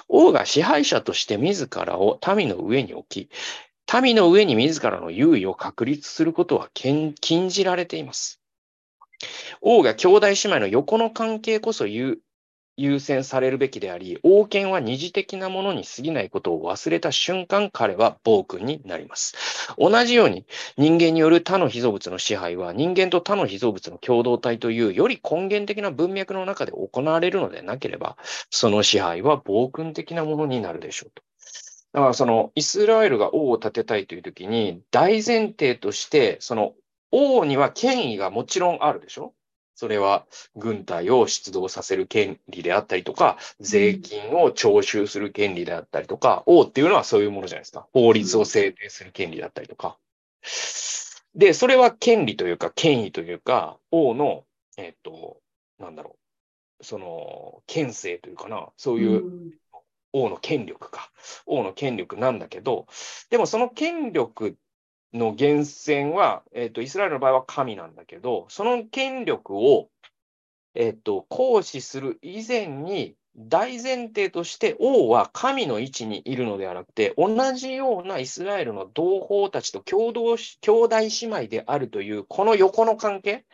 [0.09, 3.31] 王が支配者として自らを民の上に置き、
[4.03, 7.15] 民の上に自らの優位を確立することは禁
[7.49, 8.41] じられています。
[9.63, 12.21] 王が兄弟姉妹の横の関係こそ優
[12.79, 19.35] 優先されるべきであり、王権は二次的なものに過ぎないことを忘れた瞬間、彼は暴君になります。
[19.77, 28.17] 同じように、人間による他の被造物の支配は、人間と他の被造物の共同体というより根源的な文脈の中で行われるのでなければ、
[28.51, 31.23] その支配は暴君的なものになるでしょうと。
[31.93, 36.75] だからそのイスラエルが王を立てたいというときに、大前提として、その
[37.11, 39.35] 王には権威がもちろんあるでしょ
[39.79, 47.87] それは軍隊を出動させる権利であったりとか、税金を徴収する権利であったりとか、王っていうのはそういうものじゃないですか。
[47.93, 49.97] 法律を制定する権利だったりとか。
[51.37, 54.43] で、それは権利というか、権威というか、王の、
[54.79, 55.39] えっと、
[55.79, 56.17] なんだろ
[56.81, 59.51] う、その、権勢というかな、そういううん
[60.13, 61.13] 王の権力か。
[61.47, 62.89] 王の権力なんだけど、
[63.31, 64.57] でもその権力
[65.15, 69.89] の源泉は、えっと、イスラエルの場合は神なんだけど、その権力を、
[70.75, 83.45] えっと、行使する以前に、大前提として王は神の位置にいるのではなくて、同じようなイスラエルの同胞たちと共同、兄弟姉妹であるという、この横の関係、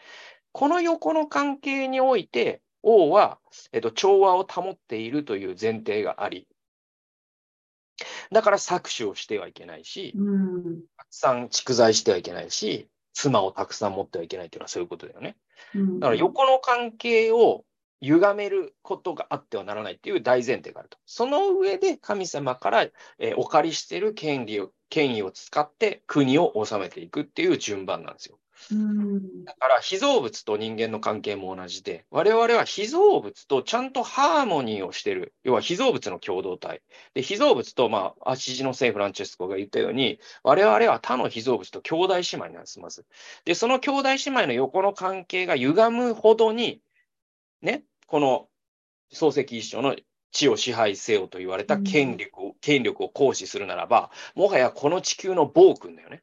[0.53, 3.39] この横の関係において、王は、
[3.73, 6.49] えっと、調和を保っているという前提があり、
[8.33, 15.37] だから搾取をしてはいけないし、うんたくさん蓄財してはいけないし、妻をたくさん持ってはいけないというのはそういうことだよね。
[15.75, 17.65] うんだから横の関係を
[18.01, 20.99] 歪めることがあってはならないっていう大前提があると。
[21.07, 28.39] その上で神様から、えーお借りしている権利を、権威を使って国を治めていくっていう順番なんですよ。
[28.71, 29.45] うん。
[29.45, 35.35] だから被造物と人間の関係も同じで、我々は被造物とちゃんとハーモニーをしてる。
[35.43, 36.83] 要は被造物の共同体。
[37.15, 43.05] で、被造物と、まあ、アシジの聖フランチェスコが言ったように、我々は他の被造物と兄弟姉妹なんです、まず。
[43.45, 46.81] で、その兄弟姉妹の横の関係が歪むほどに、
[47.61, 48.49] ね、この
[49.13, 49.97] 漱石一生の
[50.33, 56.23] 地を支配せよと言われた権力を、権力を行使するならば、もはやこの地球の暴君だよね。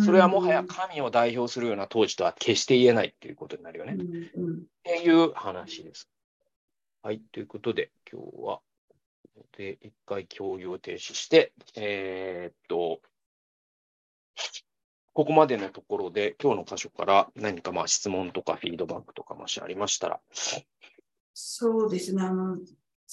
[0.00, 3.94] それはもはや神を代表するような統治とは決して言えないっていうことになるよね。
[3.94, 6.08] うんうんっていう話です。
[7.02, 7.20] はい。
[7.32, 8.60] ということで、今日は、
[9.56, 13.00] で、一回共有を停止して、えーっと、
[15.12, 20.20] ここまでのところで、今日の箇所から何かまあ質問とかフィードバックとかもしありましたら、
[21.34, 22.22] そうですね。
[22.22, 22.58] あの、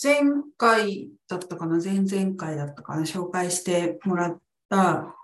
[0.02, 0.22] 前
[0.58, 5.16] 回だったかな、前々回だったかな、紹介してもらった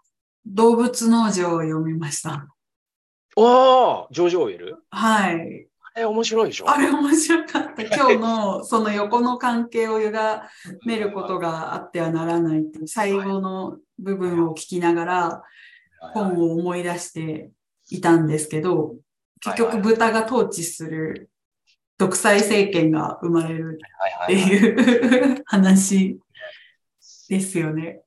[0.45, 2.47] 動物農場を読みました。
[3.35, 5.67] おージョージ・オーウェルはい。
[5.93, 6.69] あれ面白いでしょ？
[6.69, 7.83] あれ面白かった。
[7.83, 10.13] 今日のその横の関係を歪
[10.85, 15.43] めることがあってはならないっていう最後の部分を聞きながら
[16.13, 17.51] 本を思い出して
[17.89, 18.95] いたんですけど、
[19.41, 21.29] 結局豚が統治する
[21.97, 23.79] 独裁政権が生まれる
[24.23, 26.19] っていう 話
[27.29, 28.01] ですよね。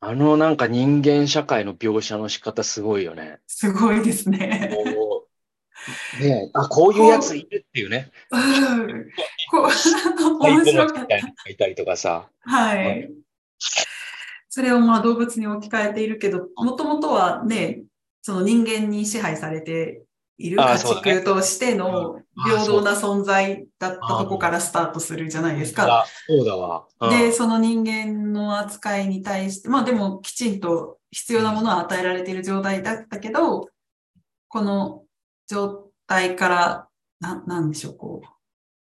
[0.00, 3.38] あのなんか人間社会の描写の仕方すごいよね。
[3.46, 4.70] すごいですね。
[4.72, 8.10] こうねえあ、こういうやついるっていうね。
[8.30, 9.06] うん
[9.50, 9.68] こう
[10.42, 11.56] 面白かったい。
[11.56, 12.30] たりとかさ。
[12.40, 13.10] はい。
[14.48, 17.82] それをまあ動物に置き換えているけど、もともとはね、
[18.22, 20.02] その人間に支配されて
[20.40, 22.20] いる家畜としてのうん。
[22.42, 26.02] 平等な存在だったとこからスタートするじゃないですか。
[26.02, 26.86] あそうだわ。
[27.00, 27.10] うん。
[27.10, 33.68] で、その人間の扱いに対して、まあでもきちんと必要なものは与えられている状態だったけど、
[34.48, 35.04] この
[35.48, 36.88] 状態から、
[37.20, 38.28] な、なんでしょう、こう、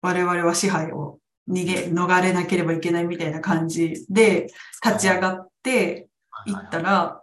[0.03, 4.47] 我々は支配を逃げ、逃れなければいけないみたいな感じで
[4.85, 6.09] 立ち上がって
[6.47, 7.23] いったら、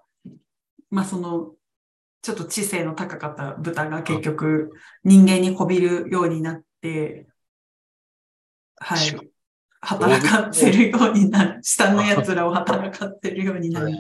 [0.92, 1.54] まあその、
[2.22, 4.72] ちょっと知性の高かった豚が結局
[5.04, 7.28] 人間に媚びるようになって、
[8.78, 9.30] はい。
[9.82, 11.60] 働かせるようになる。
[11.64, 13.98] 下の奴らを働かせるようになる。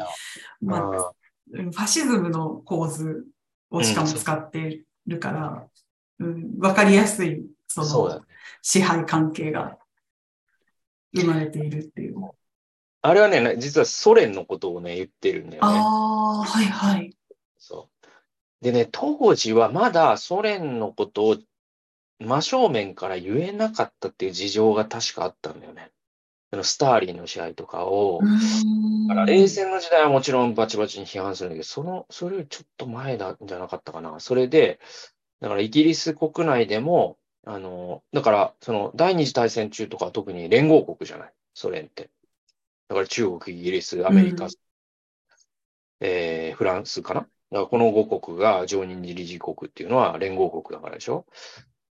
[0.61, 1.13] まあ、
[1.51, 3.25] ファシズムの構図
[3.69, 5.67] をしかも使ってるから、
[6.19, 8.21] うん、わかりやすい、その。
[8.61, 9.77] 支配関係が
[11.15, 12.15] 生まれているっていう。
[13.01, 15.79] あれはね、実はソ連のことをね、言ってるんだよね。
[15.79, 17.15] ああ、はいはい。
[18.61, 21.37] でね、当時はまだソ連のことを
[22.19, 25.91] 真正面から言えなかったっていう事情が確かあったんだよね。
[26.51, 28.27] あのスターリンの支配とかを、
[29.07, 34.19] だから冷戦の時代はもちろんバチバチに批判するんだけど、その、それよりちょっと前だんじゃなかったかな。
[34.19, 34.79] それで、
[35.41, 42.09] だからイギリス国内でも、あの、だから、その第二次大戦中とかは特に連合国じゃない、ソ連って。
[42.89, 44.51] だから中国、イギリス、アメリカ、うん
[46.01, 47.27] えーフランスかな。
[47.51, 51.25] だからこの5国が常任理事国っていうのは連合国だからでしょ？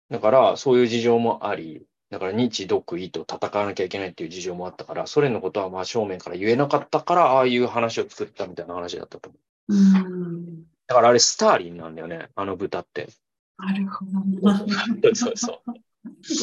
[0.10, 9.38] だから、そういう事情もあり、だから日独伊と戦わなきゃいけないっていう事情もあったから、ソ連のことは真正面から言えなかったから、ああいう話を作ったみたいな話だったと思
[9.70, 9.76] う。
[9.76, 10.64] うん。
[10.88, 13.10] だからあれスターリンなんだよね、あの豚って。
[13.58, 14.58] なるほどな。
[14.60, 15.62] そうそうそ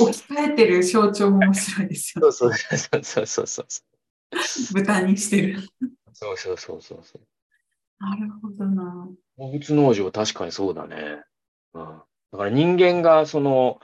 [0.04, 0.10] う。
[0.10, 2.56] 置き換えてる象徴も面白いですよそうね。
[2.56, 3.82] そうそうそうそうそ
[4.72, 4.74] う。
[4.74, 5.62] 豚にしてる。
[6.12, 7.22] そうそうそうそうそう。
[7.98, 9.08] なるほどな。
[9.38, 11.22] 動物農場、確かにそうだね。
[11.74, 12.02] うん。
[12.32, 13.80] だから人間が、その、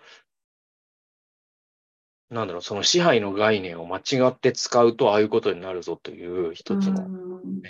[2.30, 7.62] なんだろう、その支配の概念を間違って使うと、ああいうことになるぞという一つのうん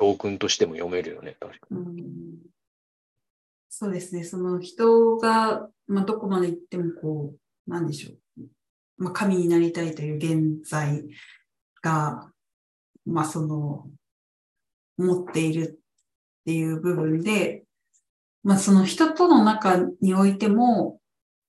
[0.00, 1.98] 教訓としても読めるよね、確かうん
[3.68, 4.24] そうですね。
[4.24, 7.34] その人が、まあ、どこまで行ってもこ
[7.66, 8.42] う、なんでしょう。
[8.96, 11.04] まあ、神になりたいという現在
[11.80, 12.32] が、
[13.06, 13.88] まあ、その、
[14.96, 15.80] 持っている
[16.48, 17.64] っていう部分で、
[18.42, 20.98] まあ、その人との中においても、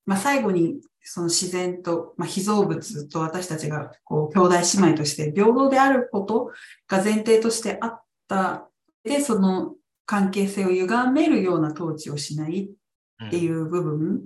[0.05, 6.51] まあ、最後にその自然と、まあ、被造物と私たちが、こう、兄弟姉妹として平等であること
[6.85, 8.67] が前提としてあった。
[9.05, 12.69] で、その関係性を歪めるような統治をしない。
[13.27, 14.21] っていう部分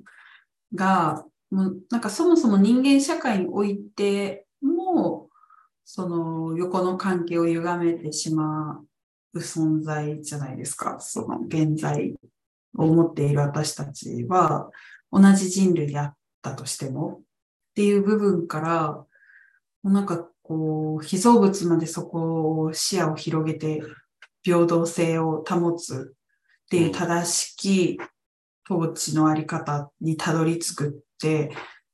[0.75, 5.29] が、もうなんかそもそも人間社会においても、
[5.83, 8.87] その横の関係を歪めてしまう
[9.35, 10.99] 存在じゃないですか。
[10.99, 12.15] その現在
[12.75, 14.69] を持っている私たちは
[15.11, 19.05] 同じ人類であったとしてもっていう部分から、
[19.83, 23.81] なんかこう、被造物までそこを視野を広げて
[24.43, 26.23] 平等性を保つっ
[26.73, 27.99] っていう正しき
[28.67, 31.51] 統治のあり方にたどり着くって、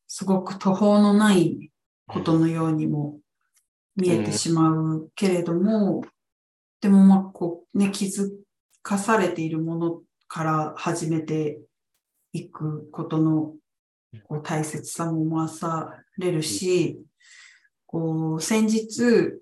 [0.08, 1.70] すごく途方のない
[2.08, 3.20] ことのようにも
[3.98, 6.06] 見えてしまうけれども、
[6.82, 8.30] でもまあこうね、気づ
[8.82, 11.60] かされているものから始めて
[12.34, 13.54] いくことの
[14.24, 17.02] こう大切さも思わされるし、
[17.86, 19.40] こう先日、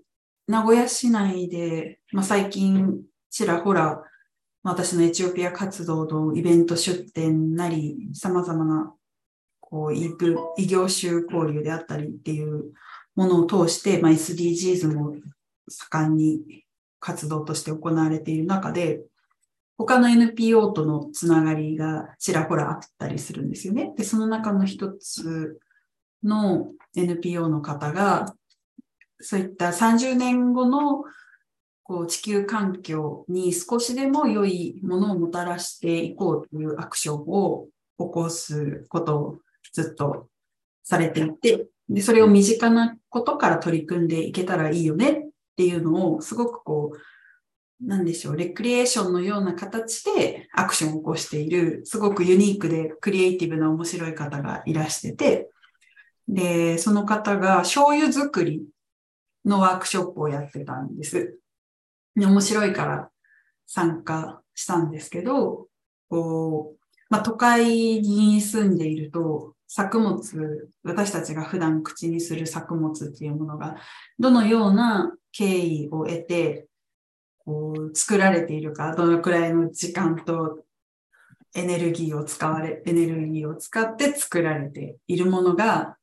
[0.48, 4.02] 名古屋市内で、まあ、最近ちらほら
[4.64, 8.94] 私のエチオピア活動のイベント出展なり、様々な
[9.60, 12.72] こう異業種交流であったりっていう
[13.16, 15.16] ものを通して、まあ、SDGs も
[15.70, 16.64] 盛んに
[17.00, 19.02] 活動として行われている中で、
[19.78, 23.94] 他の NPO とのつながりがちらほらあったりするんですよね。
[23.96, 25.60] で、その中の一つ
[26.24, 28.34] の NPO の方が、
[29.20, 31.04] そういった30年後の
[31.84, 37.68] こう地球環境に少しでも良いものをもたらしていこうというアクションを
[37.98, 39.38] 起こすことを
[39.72, 40.28] ずっと
[40.84, 45.27] されていて、で、それを身近なことから取り組んでいけたらいいよね
[45.58, 55.50] っていうのをすごくこう、なんでしょう、レクリエーションのような形でアクションを起こしている、すごくユニークでクリエイティブな面白い方がいらしてて、
[56.28, 58.62] で、その方が醤油作り
[59.46, 61.40] のワークショップをやってたんです。
[62.16, 63.10] で面白いから
[63.66, 65.68] 参加したんですけど、
[66.08, 73.78] こう、まあ、都会に住んでいると、作物、私たちが普段口にする作物っていうものが、
[74.20, 76.68] どのような経緯を得て、
[77.46, 80.64] こう、作られているか、どのくらいの時間と
[81.54, 85.96] エネルギーを使われ、エネルギーを使って作られているものが、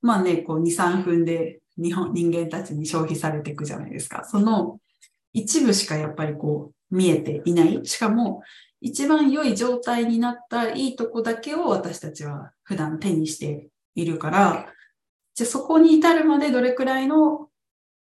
[0.00, 4.24] まあね、こう2、3分で日本、人間たちに消費されていくじゃないですか。
[4.24, 4.80] その
[5.32, 7.80] 一部しかやっぱりこう見えていない。
[7.86, 8.42] しかも、
[8.80, 14.66] 一番良い状態になったいいとこだけを私たちは普段手にしているから、
[15.34, 17.48] じゃあそこに至るまでどれくらいの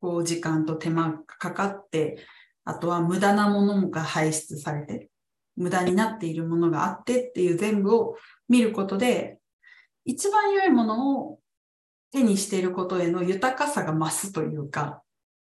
[0.00, 2.18] こう時間と手間がかかって、
[2.64, 5.10] あとは無駄なものが排出されて、
[5.56, 8.16] 無駄になっているものがあってっていう全部を
[8.48, 9.38] 見ることで、
[10.04, 11.38] 一番良いものを
[12.12, 15.02] 手にしていることへの豊かさが増すというか、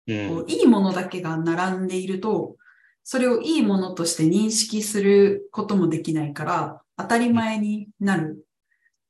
[0.08, 0.30] うん。
[0.30, 2.58] こういいものだけが並んでいると、
[3.04, 8.46] それをいいものとして認識することもできないから、当たり前になる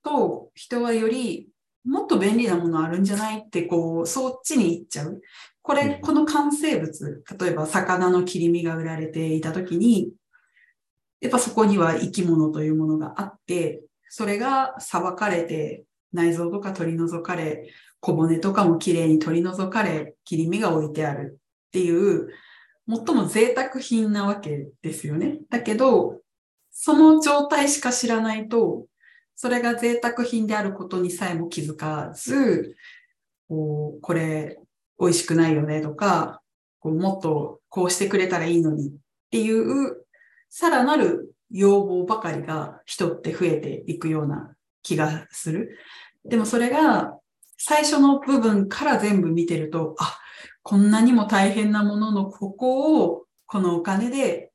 [0.03, 1.50] と、人はより
[1.83, 5.21] もっと便利なものあるんじゃないって、こう、そっちに行っちゃう。
[5.61, 10.11] これ、うんこの完成物、例えば魚の切り身が売られていたときに、
[11.21, 17.69] やっぱそこには生き物というものがあって、それが裁かれて、内臓とか取り除かれ、
[17.99, 22.29] 小骨とかもきれいに取り除かれ、切り身が置いてあるっていう、
[22.87, 25.39] 最も贅沢品なわけですよね。
[25.49, 26.19] だけど、
[26.71, 28.85] その状態しか知らないと、
[29.41, 32.75] それが贅沢品であることにさえも気づかず、
[33.49, 34.59] こうこれ
[34.99, 36.43] 美味しくないよねとか、
[36.79, 38.91] こうもっとこうしてくれたらいいのにっ
[39.31, 40.05] ていう、
[40.47, 45.75] さらなる要望ばかりが人って増えていくような気がする。
[46.23, 47.17] でもそれが
[47.57, 50.19] 最初の部分から全部見てると、あ、
[50.61, 54.51] こんなにも大変なもののここをこのお金で、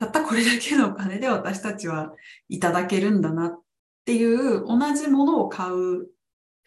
[0.00, 2.12] たったこれだけのお金で私たちは
[2.48, 3.60] いただけるんだなっ
[4.04, 6.08] っていう同じものを買う、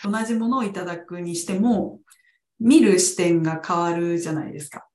[0.04, 2.00] 同じものをいただくにしても、
[2.60, 4.88] 見る視点が変わるじゃないですか。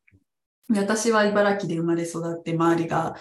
[0.75, 3.15] 私は茨城で生まれ育って周りが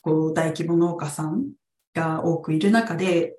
[0.00, 1.52] こう大規模農家さん
[1.94, 3.36] が多くいる中で、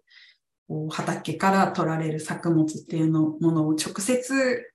[0.90, 4.72] 畑から取られる作物っていうのものを直接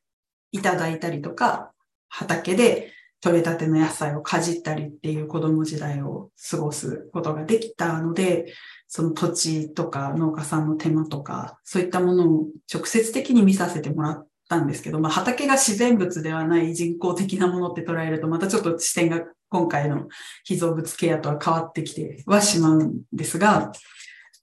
[0.52, 1.72] いただいたりとか、
[2.10, 2.92] 畑で
[3.22, 8.52] 取れたての野菜をかじったりっていう子供時代を過ごすことができたので、
[8.92, 20.08] その土地とか農家さんの手間とか、そういったものを直接的に見させてもらったんですけど、まあ、畑が自然物ではない人工的なものって捉えると、またちょっと視点が今回の
[20.42, 23.70] 被造物ケアとは変わってきてはしまうんですが、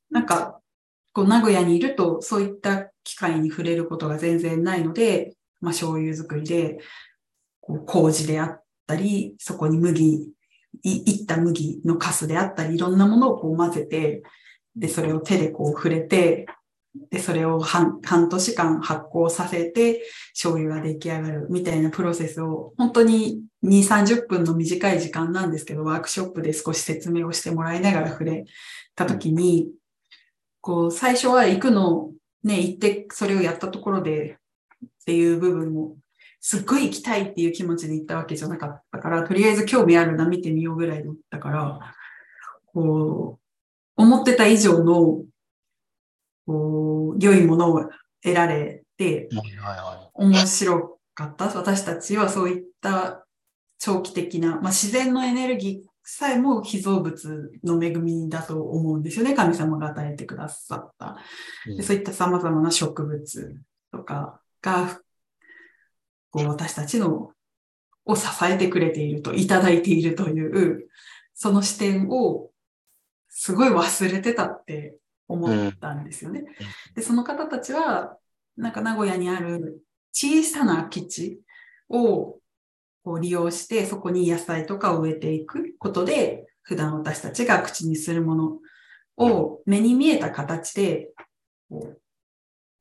[0.10, 0.62] なんか、
[1.12, 6.80] こう名古屋にいるとそういった機会に触れることが全然ないので、まあ、醤油作りで、
[7.60, 10.32] こう麹であったり、そこに麦、
[10.84, 14.24] いいった麦のカスであったり、いろんなものをこう混ぜて、
[14.78, 16.48] で、それを手でこう触れて、
[17.12, 20.02] で、それを半半年間発酵させて、
[20.32, 28.46] 醤油が出来上がるみたいなプロセスを、本当に2、30分の短い時間なんですけど、ワークショップで少し説明をしてもらいながら触れ
[28.96, 29.70] たときに、
[30.62, 32.12] こう、最初は行くの、
[32.44, 34.38] ね、行ってそれをやったところで
[34.86, 35.98] っていう部分も、
[36.40, 41.94] すっごい行きたいっていう気持ちで行ったわけじゃなかったから、とりあえず興味あるな、見てみようぐらいだったから、
[42.74, 43.47] こう、
[43.98, 45.24] 思ってた以上の、
[46.45, 47.89] こう、良いものを
[48.24, 49.28] 得られて、
[50.14, 51.45] 面白かった。
[51.50, 53.26] 私たちはそういった
[53.80, 59.34] 長期的な、まあ、自然のエネルギーさえも被造物の恵みだと思うんですよね。
[59.34, 61.18] 神様が与えてくださった。
[61.66, 61.76] い。
[61.76, 63.56] でそういった様々な植物
[63.91, 65.02] とかが、
[66.32, 67.32] こう私たちの
[68.06, 70.88] を支えてくれていると、いただいているという、
[71.34, 72.52] その視点を
[73.40, 74.96] すごい忘れてたって
[75.28, 76.44] 思ったんですよね。
[76.96, 78.18] で、その方たちは、
[78.58, 81.40] なんか名古屋にある小さな空き地
[81.88, 82.40] を
[83.04, 88.58] こう利用して、そこに野菜とかを植えていくことで、普段私たちが口にするもの
[89.18, 91.12] を目に見えた形で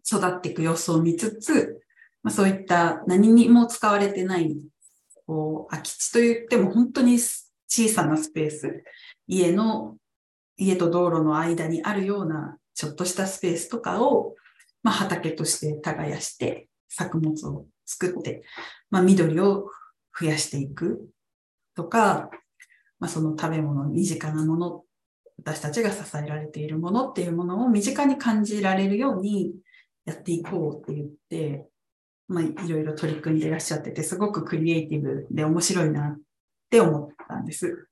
[0.08, 1.82] 育っていく様子を見つつ、
[2.22, 4.56] まあ、そういった何にも使われてない
[5.26, 8.82] こう空き地といっても本当に小さなスペース、
[9.26, 9.96] 家の、
[10.56, 14.34] 家と道路の間にあるようなちょっとしたスペースとかを、
[14.82, 18.42] まあ、畑として耕して作物を作って、
[18.90, 19.68] まあ、緑を
[20.18, 21.08] 増やしていく
[21.74, 22.30] とか、
[22.98, 24.82] まあ、その食べ物、身近なもの、
[25.38, 29.54] 私たちが支えられているものっていうものを身近に感じられるように
[30.06, 31.68] やっていこうって言って、
[32.28, 36.18] まあ、いろいろ取り組んでいらっしゃってて、すごくクリエイティブで面白いなっ
[36.70, 37.88] て思ったんです。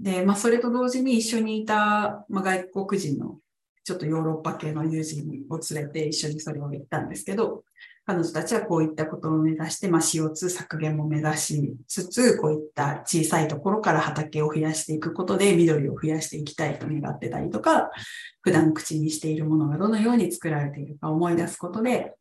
[0.00, 3.38] で、まあ、それと同時に一緒にいた、まあ、外国人の
[3.84, 7.64] ちょっとヨーロッパ系の友人を連れて一緒にそれを言ったんですけど、
[8.06, 17.90] 彼女たちはこういったことを目指して、まあ、CO2 削減も目指しつつ、こういった小さいところから畑を増やしていくことで緑を増やしていきたいと願ってたりとか、
[18.42, 22.14] 普段口にしているものがどのように作られているか思い出すことで、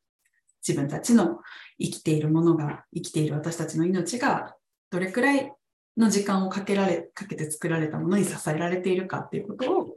[0.66, 1.40] 自分たちの
[1.78, 4.56] 生きているものが、生きている私たちの命が
[4.94, 5.52] どれくらい
[5.98, 9.96] の時間をかけられ、かけて作られたものに支えられているかっていうことを、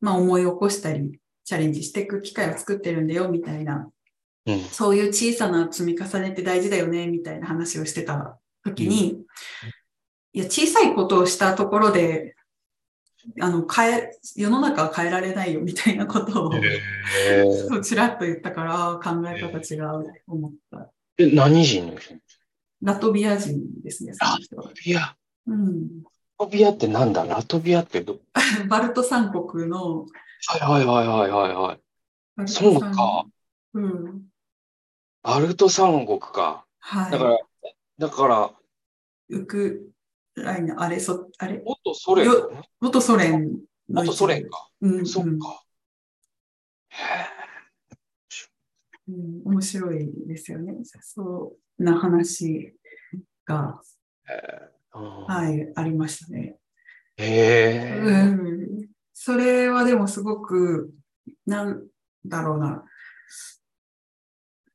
[0.00, 3.90] まあ思い起こしたり、チャレンジしていく機会を作ってるんだよ、みたいな、
[4.46, 4.60] うん。
[4.60, 9.22] そういう小さな積み重ねって大事だよね、みたいな話をしてた時に、
[10.32, 12.34] いや、小さいことをしたところで、
[13.38, 17.82] あの、変え、世の中は変えられないよ、みたいなことを、へー。
[17.82, 20.90] ちらっと言ったから、考え方違う、思った。
[21.18, 22.14] え、何人の人？
[22.82, 24.70] ラトビア人ですね、その人は。
[24.84, 25.16] いや、
[25.46, 26.02] うん。
[26.38, 27.24] ラトビアってなんだ？
[27.24, 28.18] ラトビアってど、
[28.68, 31.80] バルト三国の、はいはいはいはいはいはい。
[32.36, 33.26] バルトそう三か。
[33.74, 34.22] うん。
[35.22, 36.66] バルト三国か。
[36.80, 37.12] はい。
[37.12, 37.38] だから、
[37.98, 38.52] だから、
[39.28, 39.92] ウク
[40.34, 44.50] ライナ、あれ、そ、あれ、元ソ連よ元ソ連元ソ連。
[44.50, 44.70] か。
[44.80, 45.64] うん、そっか。
[46.88, 46.96] へ
[49.08, 49.42] うん。
[49.44, 50.74] 面白いですよね。
[51.00, 52.74] そうな話
[53.44, 53.80] が、
[54.28, 54.72] え。
[54.92, 56.58] ははい、ありましたね。
[57.18, 57.22] い。
[57.22, 58.24] へうえ。
[58.24, 58.88] ん。
[59.12, 60.92] それはでもすごく、
[61.46, 61.86] なん
[62.26, 62.84] だろうな。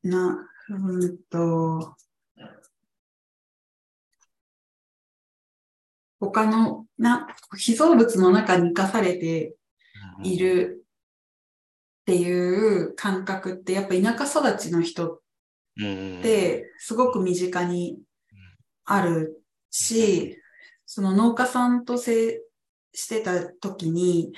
[0.03, 1.95] な、うんと、
[6.19, 7.27] 他の、な、
[7.57, 9.55] 被造物の中に生かされて
[10.23, 10.85] いる
[12.01, 15.19] っていう感覚って、やっぱ田舎育ちの人うん。
[15.78, 17.99] ってすごく身近に
[18.86, 20.38] あるし、
[20.86, 22.41] その農家さんと接
[22.93, 24.34] してた時に、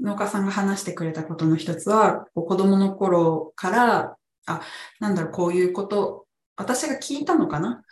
[0.00, 4.62] 農家さんが話してくれたことの一つは、子供の頃から、あ、
[5.00, 6.26] なんだろう、こういうこと、
[6.56, 7.82] 私が聞いたのかな？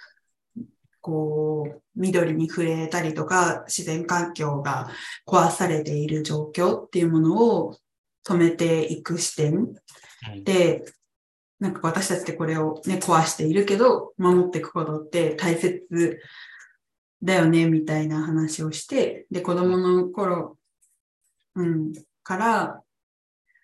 [1.00, 4.88] こう、緑に触れたりとか、自然環境が
[5.26, 7.76] 壊されている状況っていうものを
[8.26, 9.54] 止めていく視点。
[9.54, 10.44] うん。
[10.44, 10.84] で、
[11.58, 16.20] なんか私たちってこれをね、壊しているけど、守っていくことって大切
[17.22, 20.58] だよね、みたいな話をして、で、子供の頃、
[21.54, 21.92] うん、
[22.22, 22.82] から、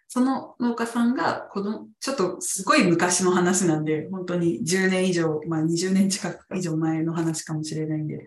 [0.09, 8.27] その農家さんが子供、ちょっとすごい昔の話なんで、本当に10年以上、まあ20年近く以上前の話かもしれないんで、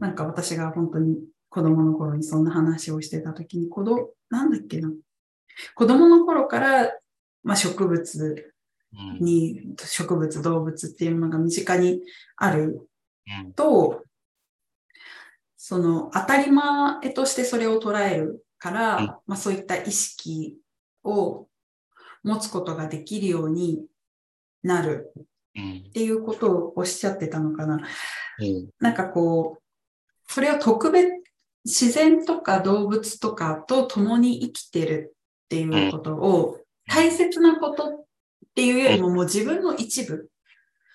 [0.00, 1.18] なんか私が本当に
[1.50, 4.90] 子供の頃にそんな話をしてた時に、子供、なんだっけな。
[5.76, 6.92] 子供の頃から、
[7.44, 8.53] まあ植物
[9.20, 12.02] に、植物、動物っていうのが身近に
[12.36, 12.88] ある。
[13.44, 13.52] うん。
[13.52, 14.04] と、
[15.56, 19.06] その当たり前としてそれを捉えるから、うん。
[19.06, 20.58] まあそういった意識
[21.02, 21.48] を
[22.22, 23.86] 持つことができるように
[24.62, 25.12] なる。
[25.56, 25.84] うん。
[25.88, 27.80] っていうことをおっしゃってたのかな。
[28.38, 28.68] うん。
[28.78, 29.62] なんかこう、
[30.32, 31.08] それを特別、
[31.64, 38.03] 自然とか動物とかと共に生きてるっていうことを、大切なことっ
[38.54, 40.28] ていうよりももう自分の一部、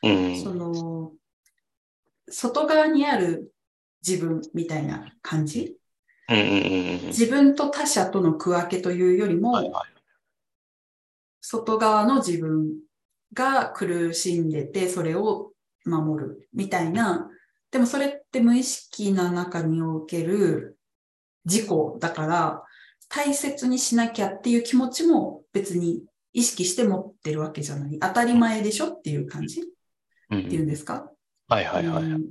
[0.04, 0.42] うん。
[0.42, 1.12] その、
[2.30, 3.54] 外側にある
[4.06, 5.76] 自分みたいな感じ。
[7.08, 10.00] 自分と他者との区分けというよりも、はいはい。
[11.42, 12.68] 外側の自分
[13.34, 15.52] が苦しんでて、それを
[15.86, 17.30] 守るみたいな、
[17.72, 20.78] でもそれって無意識な中における
[21.46, 22.64] 事故だから、
[23.08, 26.04] 大切にしなきゃっていう気持ちも別に
[26.34, 27.98] 意識して持ってるわけじゃない。
[28.00, 29.62] 当たり前でしょっていう感じ？
[29.62, 29.64] っ
[30.32, 30.48] うん。
[30.48, 31.12] ていうんですか、
[31.48, 32.04] はいはいはい。
[32.04, 32.26] うん。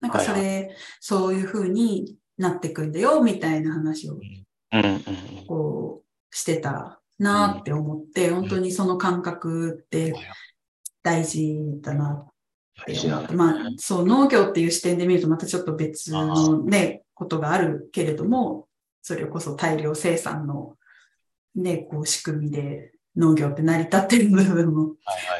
[0.00, 4.44] なんかそれ、はいそういう風になってくんだよみたいな話をうん。
[4.72, 5.02] うんうん。
[5.46, 10.14] こうしてたなって思って、本当にその感覚って
[11.02, 12.26] 大事だな
[12.80, 13.32] って思っ。
[13.32, 18.66] まあそう農業っていう視点で見るとまたちょっと別のね、ことがあるけれども、
[19.02, 20.76] それこそ大量生産の
[21.54, 24.94] ね、こう仕組みで農業って成り立ってる部分も。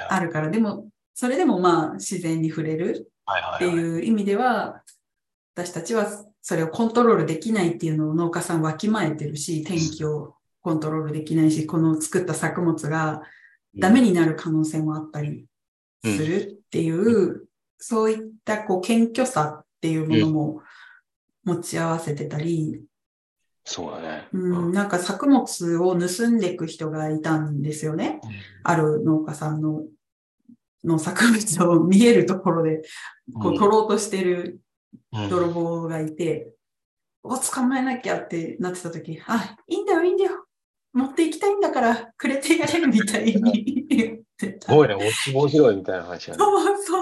[0.08, 3.08] あるから、でもそれでもまあ自然に触れる。
[3.56, 4.82] っていう意味では、
[5.54, 6.06] 私たちは
[6.40, 13.22] それをコントロールできないっていうのを農家さんわきまえてるし、天気をコントロールできないし、この作った作物が
[13.76, 15.46] ダメになる可能性もあったり
[16.04, 17.46] するっていう、
[17.78, 20.62] そういったこう謙虚さっていうものも
[21.44, 22.82] 持ち合わせてたり、
[23.64, 24.28] そうだね。
[24.32, 28.20] うん、なんか作物を盗んでいく人がいたんですよね。
[28.64, 29.82] ある農家さんの
[30.84, 32.82] 農作物を見えるところで
[33.40, 34.60] こう取ろうとしてる
[35.12, 36.52] うん泥棒がいて、
[37.22, 40.46] お、捕まえなきゃってなってた時、あ、いいんだよ、いいんだよ。
[40.92, 44.66] 持っていきたいんだから、くれてやれるみたいに言ってた。
[44.66, 46.38] すごいね、落ち棒拾いみたいな話だね。
[46.38, 47.01] そうそうそ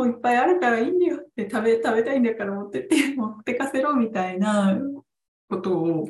[0.00, 4.80] もういっぱいあるからいいんだよって食べ、食べたいんだから持ってって、 持ってかせろみたいな
[5.50, 6.08] ことを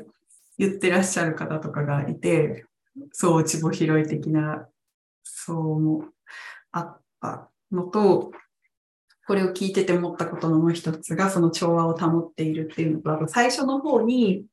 [0.59, 2.66] 言ってらっしゃる方とかがいて、
[3.11, 4.68] そう、落ち穂拾い的な、
[5.24, 6.05] そうも
[6.70, 8.30] あったのと、
[9.26, 14.47] これを聞いてて思ったことのもう一つが、その調和を保っているっていうのと、あと最初の方に、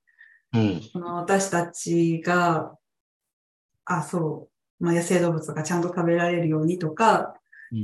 [0.52, 0.82] うん。
[0.82, 2.76] その私たちが、
[3.86, 7.36] あ、そう、まあ、野生動物がちゃんと食べられるようにとか、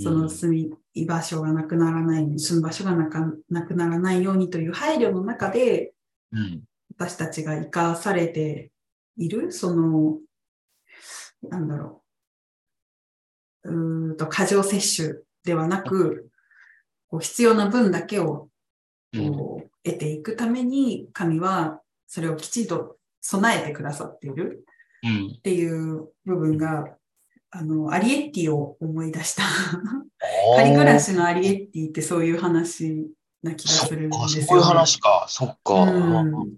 [0.01, 5.93] その住み場所がなくならないように、住む場所がなかなくならないようにという配慮の中で、
[6.31, 6.63] うん。
[6.95, 8.71] 私たちが生かされて
[9.17, 10.19] いる、その、
[11.41, 12.03] なんだろ
[13.63, 16.29] う、うーんと過剰摂取ではなく、
[17.09, 18.49] こう必要な分だけを
[19.13, 19.33] うん。
[19.33, 24.65] こう得ていくために、神はそれをきちんと備えてくださっている
[25.03, 25.35] うん。
[25.37, 26.97] っていう部分が、
[27.55, 29.43] あの、アリエッティを思い出した。
[30.57, 33.07] 仮暮らしのアリエッティってそういう話
[33.43, 34.47] な気がするんでか、すよ、ね。
[34.47, 35.25] そういう話か。
[35.29, 35.73] そっか。
[35.83, 36.49] うん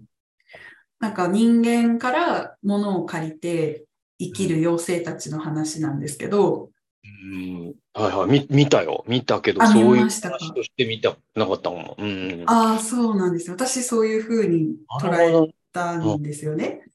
[0.98, 3.84] なんか人間から物を借りて
[4.18, 6.70] 生きる妖精たちの話なんですけど、
[7.04, 9.04] うんはいはい、み見たよ。
[9.06, 11.94] 見たけど、あそういう話として見たなかったもん。
[11.98, 12.44] うん。
[12.46, 13.56] ああ、そうなんですよ。
[13.56, 15.52] 私そういうふうに捉え。
[15.76, 16.80] たんですよね。
[16.80, 16.86] うん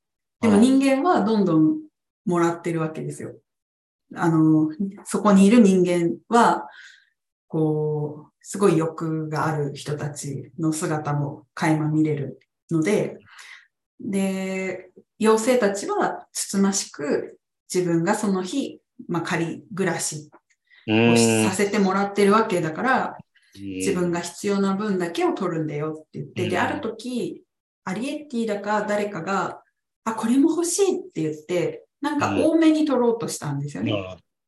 [0.42, 1.78] でも人間はどんどん
[2.26, 3.36] もらってるわけですよ。
[4.16, 4.70] あの、
[5.06, 6.68] そこにいる人間は、
[7.48, 12.40] こう、すごい欲がある人たちの姿も垣間見れる
[12.70, 13.18] ので、
[14.00, 14.90] で、
[15.20, 17.38] 妖精たちはつつましく
[17.74, 20.30] 自分がその日、まあ、仮暮らし
[20.88, 23.18] うんをさせてもらってるわけだから、
[23.54, 24.20] 自分が。
[24.20, 27.44] が必要な分だけを取るんだよって言って、で、うんある時、
[27.84, 29.62] アリエッティだか誰かが、
[30.04, 33.94] あ、これも欲しいって言って、なんか多めに取ろうとしたんですよね。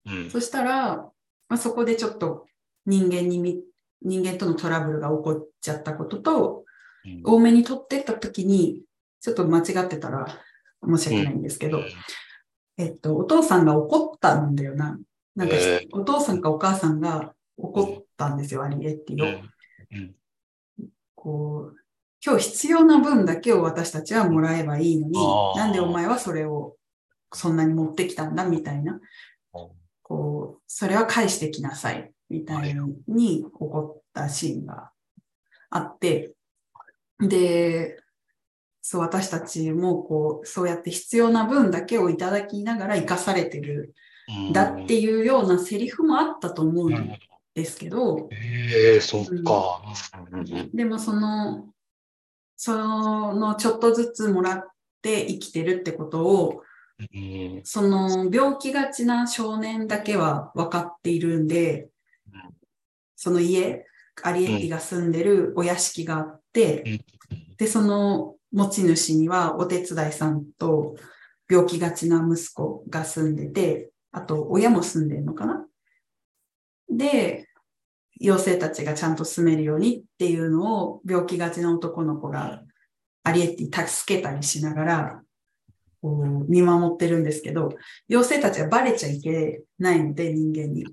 [0.06, 0.30] うん。
[0.30, 1.12] そしたら、ま
[1.50, 2.46] あ、そこでちょっと
[2.86, 3.64] 人間にみ、
[4.02, 6.66] 人間とのトラブルが起こっちゃったことと、
[7.24, 8.82] 多めに取ってった時に、
[9.22, 10.28] ちょっと間違ってたら
[10.86, 11.84] 申し訳ないんですけど、
[12.78, 14.98] えっと、お父さんが怒ったんだよな。
[15.36, 19.42] なんか、えお父さんかお母さんが怒ったんですよ、アリエッティを。
[19.92, 19.96] う。
[19.96, 20.16] ん。
[21.16, 21.78] こう、
[22.26, 25.14] 今日必要な分だけを私たちはもらえばいいのに
[25.58, 26.78] なんでお前はそれを
[27.34, 29.00] そんなに持ってきたんだみたいな。
[30.04, 32.76] こう、それは返してきなさい、みたい
[33.08, 34.92] に怒ったシーンが
[35.70, 36.34] あって、
[37.20, 37.98] で、
[38.82, 43.96] そう、私たちもこう、そうやって必要な分だけをいただきながら生かされてる。
[44.28, 47.18] うんだっていうようなセリフもあったと思うん
[47.54, 49.82] ですけど、ええ、そっか。
[50.32, 50.40] うん。
[50.40, 51.74] うんでもその、
[52.56, 54.68] そのちょっとずつもらっ
[55.02, 56.73] て生きてるってことを、うん
[57.64, 61.90] その病気がちな少年だけは分かっているんで
[62.34, 62.42] うん、
[63.16, 63.86] その家、
[64.22, 67.02] アリエッティが住んでるお屋敷があって、
[67.58, 70.96] で、その持ち主にはお手伝いさんと
[71.50, 75.66] 病気がちな息子が住んでて、あと親も住んでるのかな？
[76.90, 77.48] で、
[78.22, 82.62] 妖精たちがちゃんと住めるようにっていうのを病気がちな男の子が
[83.24, 85.23] アリエッティ助けたりしながら
[86.04, 87.70] こう見守ってるんですけど、
[88.10, 90.86] 妖精たちはバレちゃいけないので人間に。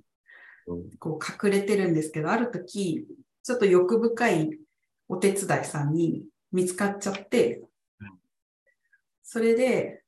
[1.00, 3.04] こう隠れてるんですけど、ある時
[3.42, 4.56] ちょっと欲深い
[5.08, 7.61] お手伝いさんに見つかっちゃって、
[9.24, 10.02] それで、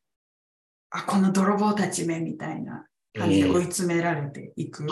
[0.91, 4.87] あ、この泥棒たちめみたいな感じで追い詰められていく。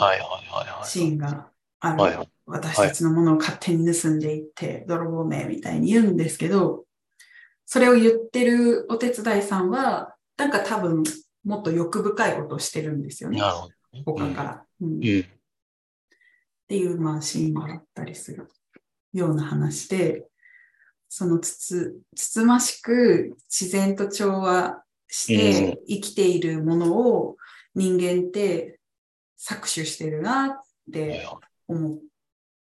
[0.84, 2.28] シーンがある。
[2.46, 6.84] 私たちのものを勝手に盗んでいって、泥棒めみたいに言うんですけど、
[7.72, 11.04] それを言ってるお手伝いさんは、なんか多分
[11.44, 13.38] もっと欲深いことをしてるんですよね。
[13.38, 14.26] なるほど。
[14.26, 14.64] 他から。
[14.80, 15.00] うんっうん。
[15.00, 18.48] ていう、まあ、シーンがあったりする
[19.12, 20.26] ような話で、
[21.08, 27.36] そのつつ、つつましく自然と調和して生きているものを
[27.76, 28.80] 人間って
[29.38, 30.60] 搾取してるなっ
[30.92, 31.24] て
[31.68, 31.98] 思っ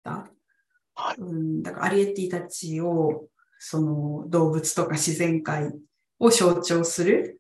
[0.04, 0.28] た。
[0.96, 3.28] はいうん、だからアリエッティたちを
[3.60, 5.74] その動物とか自然界
[6.20, 7.40] を象徴する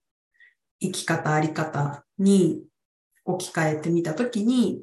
[0.80, 2.64] 生き方、あり方に
[3.26, 4.82] 置き換えてみたときに、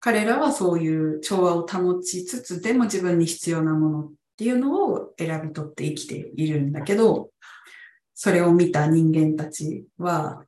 [0.00, 7.30] 彼らはそういう調和を保ちつつ、でも自分に必要なものっていうのを選び取って生きているんだけど、
[8.14, 10.44] それを見た人間たちは、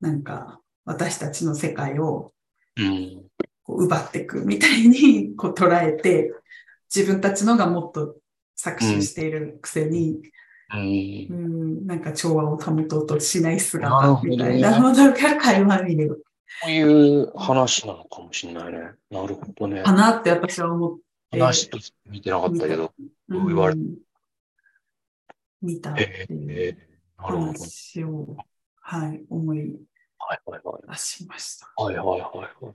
[0.00, 2.32] なんか私たちの世界を
[3.66, 6.32] 奪っていくみたいにこう捉えて、
[6.94, 8.16] 自分たちのがもっと
[8.62, 10.20] 搾取しているくせに、
[10.72, 11.34] うんう。
[11.34, 16.24] ん、なんか調和を保とうとしない姿みたいなものが垣間見る
[16.62, 18.78] こういう話なのかもしれないね。
[19.10, 19.92] なるほどねか。
[19.92, 20.98] なって私は思っ
[21.30, 22.92] て、話として見てなかったけど。
[23.28, 23.76] うん言われ
[25.62, 26.78] 見たってえいう。
[27.16, 28.36] 話を、
[28.80, 29.58] はい、思い
[30.18, 30.90] はいはいはい。
[30.90, 31.72] 出しました。
[31.76, 32.74] はいはいはいはい。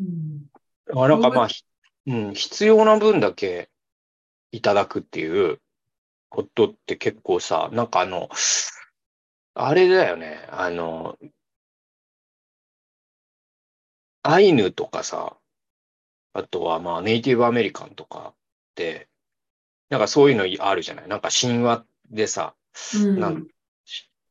[0.00, 0.46] うん
[0.94, 1.64] あなんかまあ、ひ
[2.06, 3.70] うん、必要な分だけ
[4.52, 5.60] いただくっていう
[6.28, 8.28] ことって結構さ、なんかあの、
[9.54, 11.16] あれだよね、あの、
[14.22, 15.36] アイヌとかさ、
[16.32, 18.34] あとはまあネイティブアメリカンとかっ
[18.74, 19.08] て、
[19.88, 21.08] なんかそういうのあるじゃない？
[21.08, 22.54] なんか神話でさ、
[22.94, 23.20] うん。
[23.20, 23.46] なん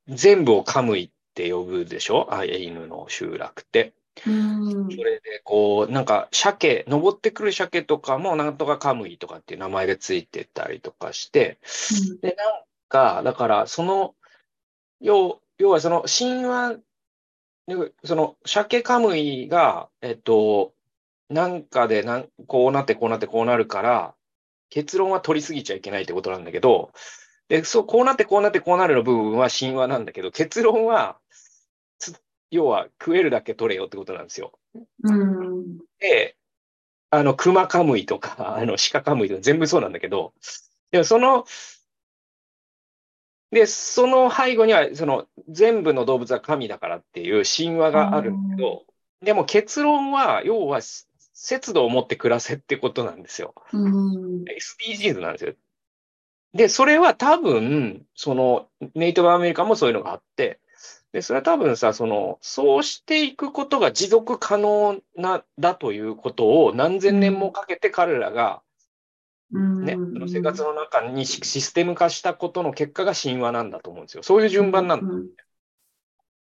[0.07, 2.27] 全部をカムイって呼ぶでしょ？
[2.31, 3.93] アイヌの集落って。
[4.27, 4.91] うん。
[4.91, 11.59] それで、こう、なんか、鮭、登ってくる鮭とかも、なんとかカムイとかっていう名前がついてたりとかして、
[12.21, 14.15] で、なんか、だから、その、
[15.01, 16.77] 要、要はその神話、
[18.03, 20.73] その鮭カムイが、えっと、
[21.29, 24.15] なんかでなん、こうなって、こうなって、こうなるから、
[24.69, 26.91] 結論は取りすぎちゃいけないってことなんだけど、
[27.47, 31.24] で、そう、こうなって、こうなって、こうなるの部分は神話なんだけど、結論は、つ
[32.51, 34.57] 要は食えるだけ取れよってことなんですよ。
[35.03, 36.35] うんで、
[37.09, 40.33] あの、熊カムイとか、 あの、鹿カムイとか全部そうなんだけど、
[40.91, 41.45] でもその、
[43.51, 48.85] で、その背後には、その、全部の動物は神だからっていう神話があるんだけど、
[49.21, 53.53] でも結論は、要は、節度を持って暮らせってことなんですよ。
[53.71, 55.53] うん SDGs なんですよ。
[56.53, 60.59] で、それは多分、その、ネイティブアメリカもそういうのがあって、
[61.15, 68.61] で、それは多分さ、その、そうしていくことが持続可能な、だということを何千年もかけて彼らが、
[69.49, 74.23] ね、その生活の中にシシステム化したことの結果が神話なんだと思うんですよ。
[74.23, 75.07] そういう順番なんだ。
[75.07, 75.27] うん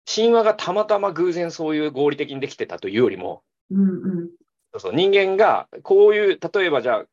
[0.04, 3.44] 神話がたまたま偶然そういう合理的にできてたというよりも、
[4.74, 7.06] そうそう人間がこういう、例えばじゃあ、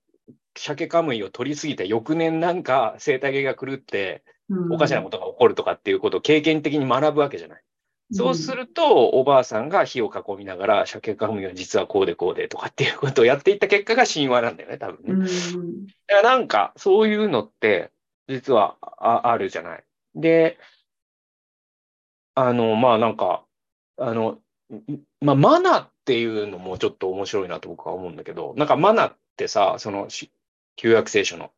[0.56, 4.37] 鮭カムイを取りすぎて翌年なんか生態系が狂ってうん
[4.70, 7.62] おかしなことが起こるとかっていうことを経験的に学ぶわけじゃない。
[8.10, 15.12] そうすると、おばあさんが火を囲みながら、鮭カムイは実はこうでこうでとかっていうことをやっていった結果が神話なんだよね、多分ね。
[15.12, 17.90] うんだからなんか、そういうのって、
[18.26, 19.84] 実はああるじゃない。
[20.14, 20.58] で、
[22.34, 23.44] あの、まあなんか、
[23.98, 24.38] あの、
[24.70, 30.30] んまあマナっていうのもちょっと面白いなと僕は思うんだけど、なんかマナってさ、そのし
[30.76, 31.50] 旧約聖書の、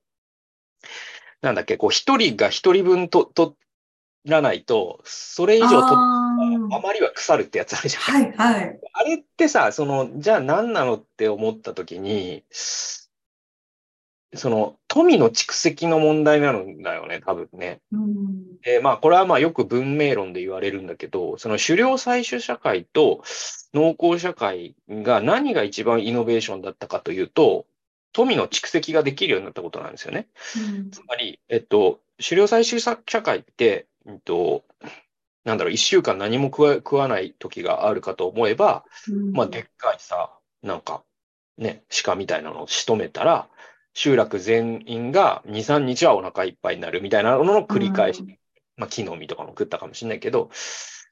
[1.42, 3.52] なんだっけ、こう一人が一人分と取
[4.26, 8.02] らないと、それ以上取っああまりは腐るってやつあるじゃん。
[8.02, 8.80] ーはいはい。
[8.92, 12.44] あれってさ、その、じゃあ何なのって思ったときに、
[14.34, 17.80] その、富の蓄積の問題なのだよね、多分ね。
[17.92, 23.22] うんで、まあ、これはまあよく文明論で言われるんだけど、その狩猟採取社会と
[23.72, 27.64] 農耕社会が何が一番イノベーションだったかというと、
[28.12, 30.28] 富の蓄積ができるようになったことなんですよね。
[30.56, 34.64] うんつまり、えっと、狩猟採取社会って、えっと、
[35.44, 38.84] なんだろう、一週間何も食わない時があるかと思えば、
[39.32, 40.32] まあ、でっかいさ、
[40.62, 41.02] なんか、
[41.56, 43.48] ね、鹿みたいなのを仕留めたら、
[43.94, 48.22] 集落全員が2、3日はお腹いっぱいになるみたいなのの繰り返し。
[48.22, 48.40] うん
[48.80, 50.50] まあ、木の実とかも食ったかもしれないけど、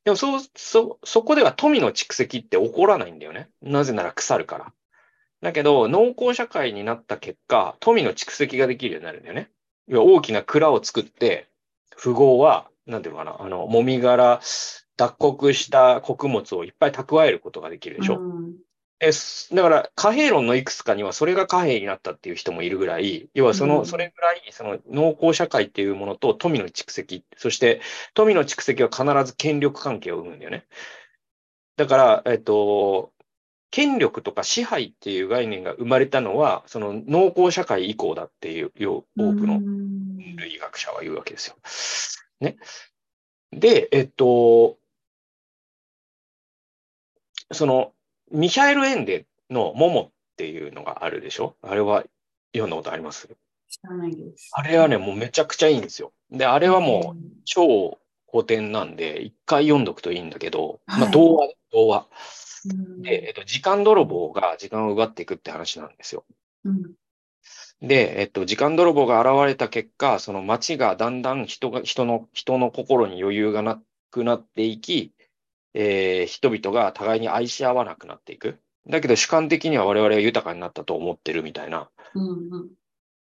[0.05, 3.51] でもそう、そ、そこでは富の蓄積って起こらないんだよね。
[3.61, 4.73] なぜなら腐るから。
[5.41, 9.51] だけど、農耕社会になった結果、富の蓄積ができるようになるんだよね。
[9.87, 11.49] 要は大きな蔵を作って、
[12.01, 14.41] 富豪は、なんていうのかな、あの、もみ殻、
[14.97, 18.19] 脱穀した穀物をいっぱい蓄えることができるでしょ。
[18.19, 18.57] うん
[19.01, 27.81] えすだから、貨幣論のいくつかにはそれが貨幣になったっていう人もいるぐらい、要はその、うんそれぐらい、その農耕社会っていうものと富の蓄積、そして
[28.15, 30.67] 富の蓄積は必ず権力関係を生むんだよね。
[31.77, 33.13] だから、えっと、
[33.71, 41.57] 権力とか支配っていう概念が生まれたのは、その農耕社会以降だっていう、よ多くのうん人類学者は言うわけですよ。
[42.41, 42.57] ね。
[43.53, 44.77] で、えっと、
[47.53, 47.93] その、
[48.31, 51.57] ミヒャエル・エンデのモモっていうのがあるでしょ？
[51.63, 52.05] あれは
[52.53, 53.29] 読んだことあります？
[53.71, 54.51] 知らないです。
[54.53, 56.13] あれはね、もうめちゃくちゃいいんですよ。
[56.31, 57.99] で、あれはもう超
[58.31, 62.01] 古典なんで、一回読んどくといいんだけど、まあ、はい童話、童話。
[62.01, 62.07] うん、
[63.03, 66.25] で、えっと、時間泥棒が時間を奪っていくって話なんですよ。
[66.65, 66.95] うん
[67.81, 75.13] で、えっと、時間泥棒が現れた結果、その街がだんだん人が、人の、人の心に余裕がなくなっていき、
[75.75, 78.59] えー人々が互いに愛し合わなくなっていく。
[78.89, 82.71] だけど主観的には我々は豊かになったと思ってるみたいな、うん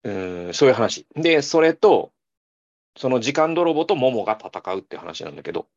[0.04, 1.06] うんそういう話。
[1.14, 2.12] で、それと、
[2.96, 5.68] その時間泥棒とモモが戦うって話なんだけど、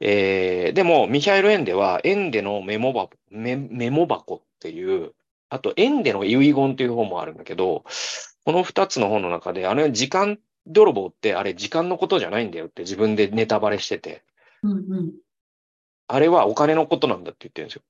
[0.00, 5.12] えーでも、ミヒャエル・エンデは、エンデのメモ箱、メメモ箱っていう、
[5.48, 7.84] あと、エンデの遺言っていう本もあるんだけど、
[8.44, 14.22] この二つの本の中で、あの時間泥棒って、あれ時間のことじゃないんだよって自分でネタバレしてて、
[14.62, 15.12] うんうん。
[16.08, 17.82] あれはお金のことなんだって言ってるんですよ。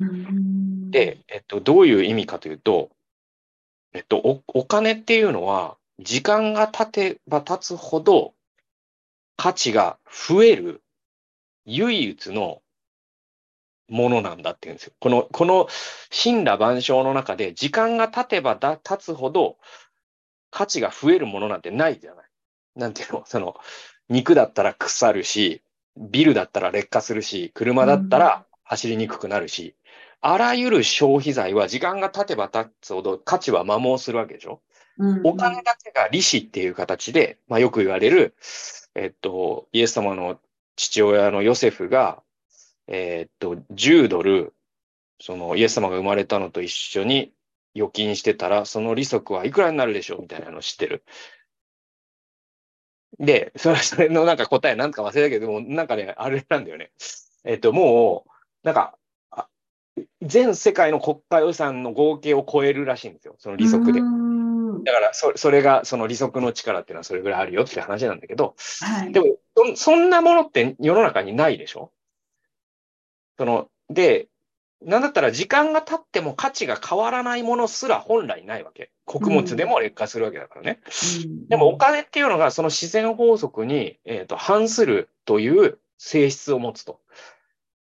[0.00, 0.90] うん。
[0.90, 2.90] で、えっと、どういう意味かというと、
[3.92, 8.34] えっと、お、お金っていうのは、時間が経てば経つほど、
[9.36, 10.81] 価値が増える
[11.66, 12.62] 唯一の
[13.88, 14.92] ものなんだって言うんですよ。
[15.00, 15.68] この、この
[16.10, 19.58] 神羅万象の中で、時間が経てばだ経つほど、
[20.50, 22.24] 価値が増えるものなんてないじゃない。
[22.76, 23.56] なんていうの、その、
[24.08, 25.62] 肉だったら腐るし、
[25.96, 29.74] ビルだったら劣化するし、車だったら走りにくくなるし、
[30.20, 34.62] あらゆる消費財は時間が経てば経つほど価値は摩耗するわけでしょ？
[34.98, 38.34] うんお金だけが利子っていう形で、まあ、よく言われる、
[38.94, 40.38] えっと、イエス様の
[40.76, 42.22] 父親のヨセフが、
[42.88, 44.54] えっと、10ドル、
[45.20, 47.32] そのイエス様が生まれたのと一緒に
[47.76, 51.04] 預金してたら、その利息はいくらになるでしょうみたいなのを知ってる。
[53.18, 56.90] で、それそれのなんか答えなんか忘れたけども、なんかね、あれなんだよね。
[57.44, 58.30] えっと、もう、
[58.66, 58.96] なんか、
[60.22, 63.34] 全世界の国家予算の合計を超えるらしいんですよ。
[63.38, 64.00] その利息で。
[64.82, 71.92] だからそ、それが、その利息の力っていうのはそれぐらいあるよって話なんだけど、はいでもそ、そんなものって世の中にないでしょ？
[73.38, 74.28] その、で、
[74.84, 78.90] なんだったら時間が経っても価値が変わらないものすら本来ないわけ。
[79.04, 80.80] 穀物でも劣化するわけだからね。
[81.24, 87.00] うんでもお金っていうのがその自然法則に、えーと反するという性質を持つと。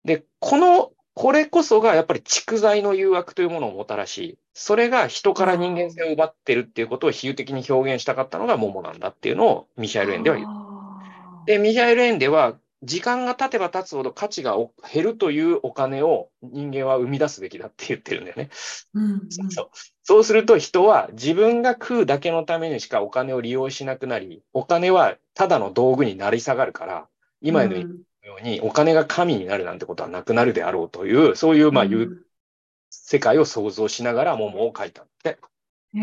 [0.05, 10.49] で、この、これこそがやっぱり蓄財の誘惑というものをもたらし、それが人から人間性を奪ってるっていうことを比喩的に表現したかったのが桃なんだっていうのをミヒャエル・エンデは言う。
[11.47, 18.51] で、ミヒャエル・エンデは時間が経てば経つほど価値がお減るというお金を人間は生み出すべきだって言ってるんだよね。
[18.93, 19.69] うんうんそうそう
[20.03, 27.09] そうすると人は自分が食うだけのためにしかお金を利用しなくなり、お金はただの道具になり下がるから、
[27.41, 27.87] 今の
[28.27, 32.27] ようにお金が神になるなんてことはなくなるであろうという、そういうまあうんいう
[32.91, 35.39] 世界を想像しながら桃を書いたんで。
[35.95, 36.01] へ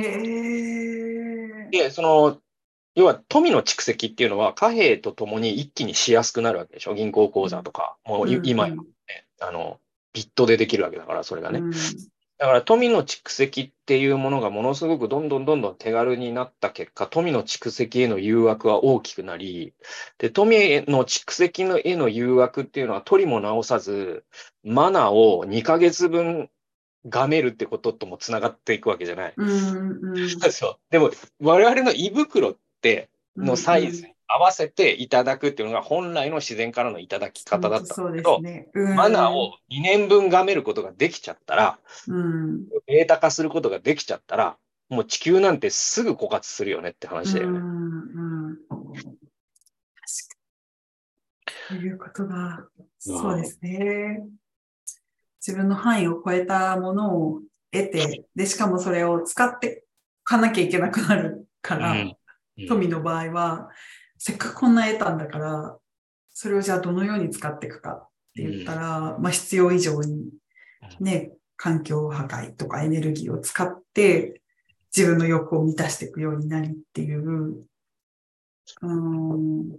[1.67, 1.69] え。
[1.69, 2.39] で、その、
[2.95, 6.93] 要は富の蓄積っていうのは貨幣とともに一気にしやすくなるわけでしょ。
[6.93, 8.81] 銀行口座とか、もうい今やね、
[9.41, 9.79] あの、
[10.13, 11.59] ビットでできるわけだから、それがね。
[11.59, 11.73] うん
[12.37, 19.73] だから富の蓄積っていうものがものすごくどんどんどんどん手軽になった結果、富の蓄積への誘惑は大きくなり、
[20.17, 24.25] で、富の蓄積のへの誘惑っていうのは取りも直さず、
[24.63, 26.49] マナを2ヶ月分
[27.05, 29.33] がめるってことともつながっていくわけじゃない。
[29.37, 30.75] うんうん そう。
[30.89, 38.67] でも、我々の胃袋って、のサイズに合わせていただくっていうのが本来の自然からのいただき方だったんだけど、ね。
[38.73, 41.77] うんマナーを2年分がめることができちゃったら、
[42.07, 44.57] うんデータ化することができちゃったら、
[44.89, 47.59] もう地球なんてすぐ枯渇するよねって話だよね。
[47.59, 49.17] うんうん確かに。
[51.69, 52.67] そういうことだ。
[52.97, 54.23] そうですね。
[55.45, 59.83] 自分の範囲を超えたものを得て、で、しかもそれを使って
[60.23, 62.17] かなきゃいけなくなるから、うん
[62.67, 63.69] 富の場合は、
[64.25, 65.77] せっかくこんな得たんだから、
[66.29, 70.29] それをじゃあどのように使っていくかって言ったら、まあ必要以上に
[71.01, 74.41] ね、環境破壊とかエネルギーを使って
[74.95, 79.77] 自分の欲を満たしていくようになりっていう、うーん、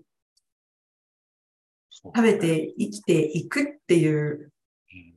[1.91, 4.53] 食べて生きていくっていう、
[4.93, 5.15] うん。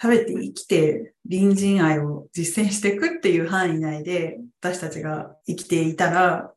[0.00, 6.54] 食べて生きて隣人愛を実践していくっていう範囲内で私たちが生きていたら、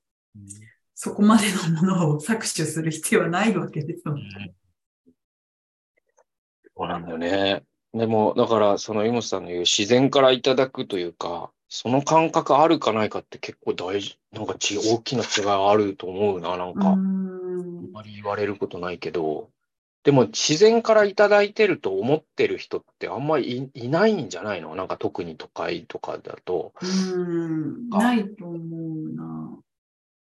[1.00, 4.18] そこまでのものを搾取する必要はないわけですよ。
[6.76, 7.62] そうなんだよね。
[7.93, 16.88] でも、だから、その井本さんの言う自然からいただくというか、その感覚あるかないかって結構大事、なんかち大きな違いあると思うな、なんうか。
[16.89, 19.52] あんんまり言われることないけど、
[20.04, 24.74] でも自然からいただいてると思ってる人ってあんまりい、いないんじゃないの？
[24.74, 26.74] なんか特に都会とかだと。
[26.82, 29.60] うん、ないと思うな。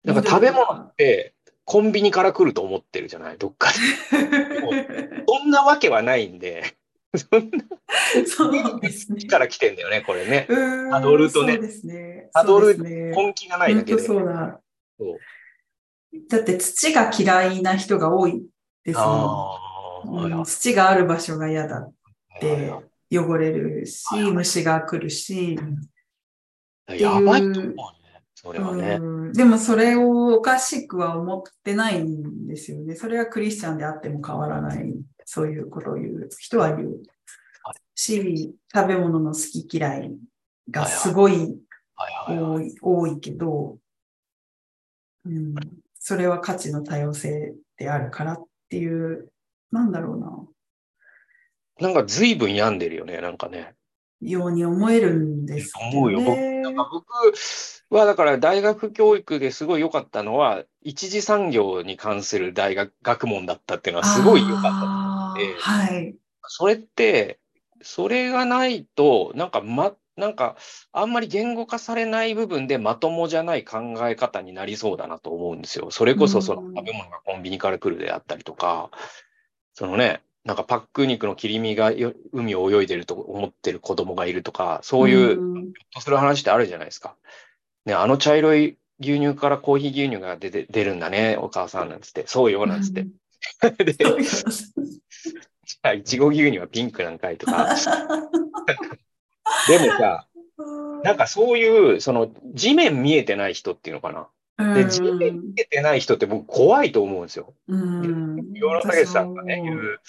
[0.04, 1.34] なんか食べ物って
[1.64, 3.38] コンビニから来ると思ってるじゃない？
[3.38, 3.78] どっかで。
[5.28, 6.64] そんなわけはないんで、
[7.16, 9.24] そんなそうですね。
[9.26, 10.46] から来てんだよね、これね。
[10.48, 12.30] うんたどるとねそうですね。
[12.32, 14.02] たどる根気がないだけで。
[14.02, 14.60] そうだ。
[14.98, 15.18] そう
[16.28, 18.44] だって土が嫌いな人が多い
[18.84, 19.58] ですも
[20.40, 20.44] ん。
[20.44, 21.94] 土がある場所が嫌だっ
[22.40, 22.72] て
[23.10, 25.56] 汚れるし虫が来るし。
[26.86, 27.74] はいやばいと思うね。
[28.42, 28.98] それはね。
[29.00, 32.94] うんでもそれをおかしくは思ってないんですよね。
[32.94, 34.94] それはクリスチャンであっても変わらない。
[35.24, 36.88] そういうことを言う人は言う
[37.62, 37.76] はい。
[37.94, 40.14] し、食べ物の好き嫌い
[40.70, 41.56] がすごい。
[42.82, 43.78] 多いけど、
[45.24, 45.54] うん、
[45.98, 49.30] それは価値の多様性であるからっていう、
[49.70, 53.74] なんだろうな、なんか随分病んでるよね、なんかね。
[54.20, 56.20] ように思えるんですけど思うよ。
[56.62, 57.12] なんか僕
[57.90, 64.70] はだから大学教育ですごい良かったのは、一次産業に関する大学学問だったっていうのはすごい良かった。
[64.72, 66.16] あーええはい。
[66.46, 67.38] それって、
[67.82, 70.56] それがないと、なんかま、なんか、
[70.92, 75.90] あんまり言語化されない部分でまともじゃない考え方になりそうだなと思うんですよ。
[75.90, 78.90] それこそそのうん食べ物がコンビニから来るであったりとか、
[79.74, 87.16] そのね、なんかパック肉の切り身がよ海を泳いでると思ってる子供がいるとか、そういう、んひょっとする話ってあるじゃないですか。
[87.84, 92.24] ね、あの茶色い牛乳からコーヒー牛乳が出て出るんだね、お母さんなんつって。
[92.26, 93.06] そうよ、なんつって。
[93.84, 97.76] で、じゃあ、いちご牛乳はピンクなんかいとか。
[99.68, 100.26] でもさ、
[101.02, 104.28] なんかそういう、その地面見えてない人っていうのかな。
[104.74, 107.54] で、地面見えてない人って僕怖いと思うんですよ。
[107.68, 110.00] うん、ヨーロ武さんがね、言う、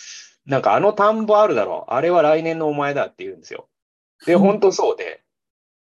[0.45, 1.93] なんかあの田んぼあるだろう。
[1.93, 3.67] あれは来年のお前だって言うんですよ。
[4.25, 5.23] で、本当そうで、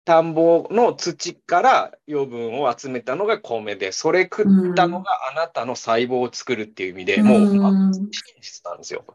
[0.05, 8.11] 田んぼの土から余分を集めたのが米で、それ食ったのがあなたの細胞を作るっていう意味で、もう、まあうん真
[8.41, 9.05] 実なんですよ。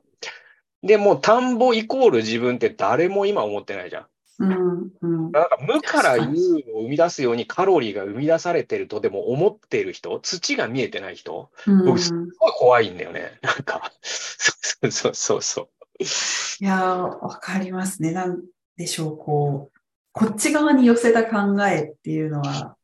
[0.83, 4.07] で、もう田んぼイコール自分って誰も今思ってないじゃん。
[4.39, 6.25] うんうんなんか無から有
[6.75, 13.39] を生み出すようにカロリーが生み出されてるとでも思ってる人、土が見えてない人、うん僕すごい怖いんだよね。
[13.43, 15.69] なんか、そうそうそうそう。
[16.01, 18.13] いやー、わかりますね。
[18.13, 18.41] なん
[18.77, 19.79] でしょう、こう、
[20.13, 22.77] こっち側に寄せた考えっていうのは、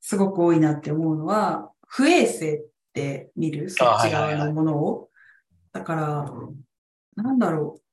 [0.00, 5.08] すごく多いなって思うのは、不衛生って見る、そっち側のものを。
[5.72, 6.32] だから、
[7.22, 7.85] なんだろう。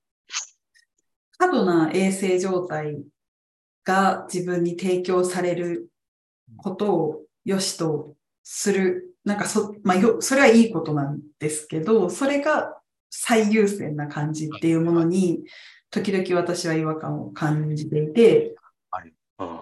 [1.44, 3.04] 過度な衛生状態
[3.84, 5.90] が自分に提供される
[6.56, 9.16] ことを良しとする。
[9.26, 12.78] なんかそ、まあ、よ、それはいいことなんですけど、それが
[13.10, 15.44] 最優先な感じっていうものに、
[15.90, 18.56] 時々私は違和感を感じていて、うん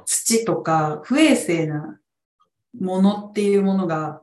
[0.05, 1.97] 土とか不衛生な
[2.79, 4.21] ものっていうものが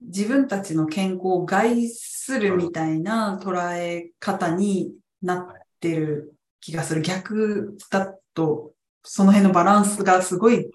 [0.00, 5.46] 自分たちの健康を害するみたいな捉え方になっ
[5.80, 7.02] てる気がする。
[7.02, 8.72] 逆だと、
[9.02, 10.70] その辺のバランスがすごい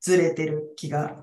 [0.00, 1.22] ずれてる気が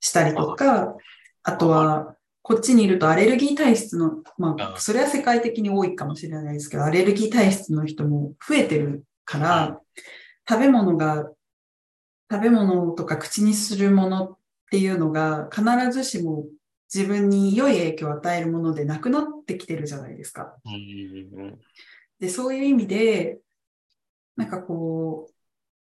[0.00, 0.96] したりとか、
[1.42, 9.80] あとは、こっちにいるとアレルギー体質の、まあ、それは世界的に多いかもしれないですけど、アレルギー体質の人も増えてるから、
[10.48, 11.28] 食べ物が、
[12.30, 14.38] 食べ物とか口にするものっ
[14.70, 16.44] ていうのが必ずしも
[16.92, 20.56] 自分に良い影響を与えるものでなくなってきてるじゃないですか。
[22.18, 23.38] で、そういう意味で、
[24.36, 25.34] なんかこう、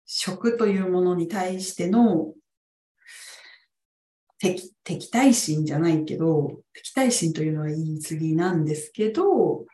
[0.06, 2.34] 食というものに対しての
[4.38, 9.64] 敵敵対心じゃないけど、敵対心というのは言い過ぎなんですけど、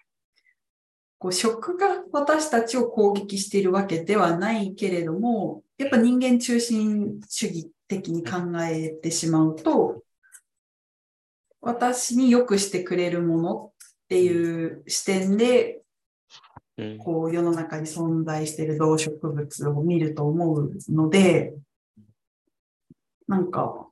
[1.19, 10.03] こう食が私たちを攻撃しているわけではないけれども、やっぱ人間中心主義的に考えてしまうと、
[11.61, 15.83] 私に良くしてくれるものっていう視点で、
[16.99, 21.55] こう世の中に存在している動植物を見ると思うので、
[23.27, 23.87] なんか、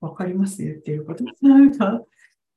[0.00, 0.62] わかります？
[0.62, 1.24] 言ってること。
[1.46, 2.02] なんか、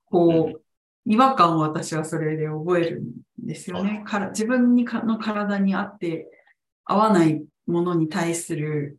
[0.05, 0.61] こう、
[1.05, 4.03] 違和感を私はそれで覚えるんですよね。
[4.05, 6.31] から自分にかの体に合って
[6.83, 8.97] 合わないものに対する、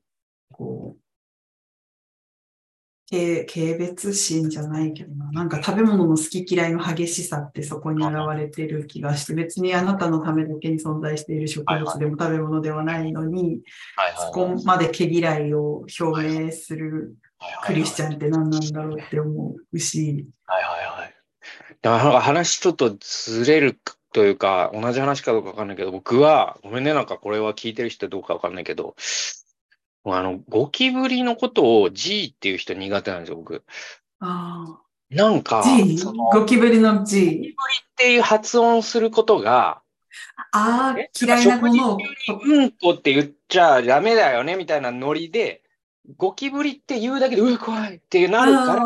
[0.53, 1.01] こう、
[3.09, 5.31] 軽蔑心じゃないけどな。
[5.31, 13.61] なんか食べ物の好き嫌いの激しさってそこに現れてる気がして、別にあなたのためだけに存在している植物でも食べ物ではないのに、
[14.17, 17.15] そこまで毛嫌いを表明する
[17.65, 20.27] クリスチャンって何なんだろうって思うし。
[20.47, 21.15] はいはいはい。
[21.83, 23.79] だから話ちょっとずれる
[24.13, 28.97] というか、同じ話かどうかわかんないけど、僕は、ごめんね、なんかこれは聞いてる人どうかわかんないけど、
[30.15, 33.65] あの、ゴキブリのことを G っていう人苦手なんですよ、僕。
[34.21, 34.81] ああ。
[35.11, 36.05] なんか、G?
[36.05, 37.27] ゴキブリの G。
[37.27, 37.55] ゴキブリっ
[37.97, 39.83] ていう発音することが、
[40.53, 41.99] ああ、嫌いなものを。
[42.45, 45.63] うんこって言っちゃダメだよね、みたいなノリで、
[46.17, 48.83] ゴキブリって言うだけで、うわ、怖いってなるから、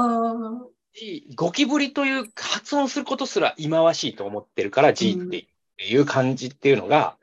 [1.34, 5.46] ゴキブリという発音することすら忌まわしいと思ってるから、G って
[5.78, 7.16] いう感じっていうのが、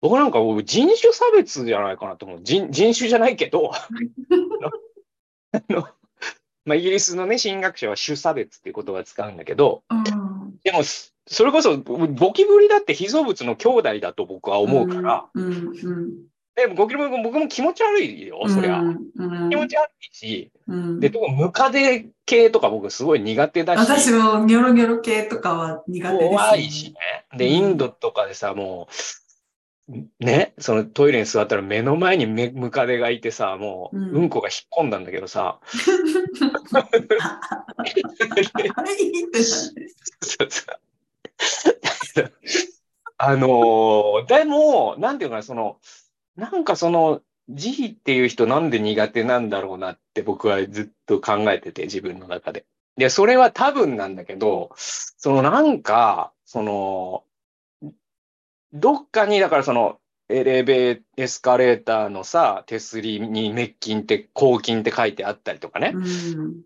[0.00, 2.40] 僕なんか人種差別じゃないかなと思う。
[2.42, 3.72] 人人種じゃないけど、
[5.52, 5.88] あの
[6.64, 10.04] まあ、イギリスのね、進学者は種差別っていう言葉を使うんだけど、うん、
[10.62, 10.82] でも、
[11.26, 15.44] それこそゴキブリだって被造物の兄弟だと僕は思うから、うん。
[15.44, 16.28] うん。
[16.56, 18.82] でもゴキブリ僕も気持ち悪いよ、そりゃ。
[19.50, 20.50] 気持ち悪いし、
[20.98, 23.78] で、特にムカデ系とか僕すごい苦手だし。
[23.78, 26.36] 私もニョロニョロ系とかは苦手です、ね。
[26.36, 26.96] 怖いしね。
[27.36, 28.92] で、インドとかでさ、もう、
[30.20, 35.60] ね、そのトイレに座ったら目の前にムカデがいてさ、もう、うん、こが引っ込んだんだけどさ。
[43.16, 45.78] あのー、でも、なんていうかな、その、
[46.36, 52.66] なんかその、慈悲っていう人なんで苦手なんだろうなって僕はずっと考えてて、自分の中で。
[52.98, 57.24] で、それは多分なんだけど、そのなんか、その、
[58.72, 59.98] どっかに、だからその、
[60.28, 65.92] エレベエスカレーターのさ、手すりに滅菌って、抗菌って書いてあったりとかね。
[65.94, 66.60] うん、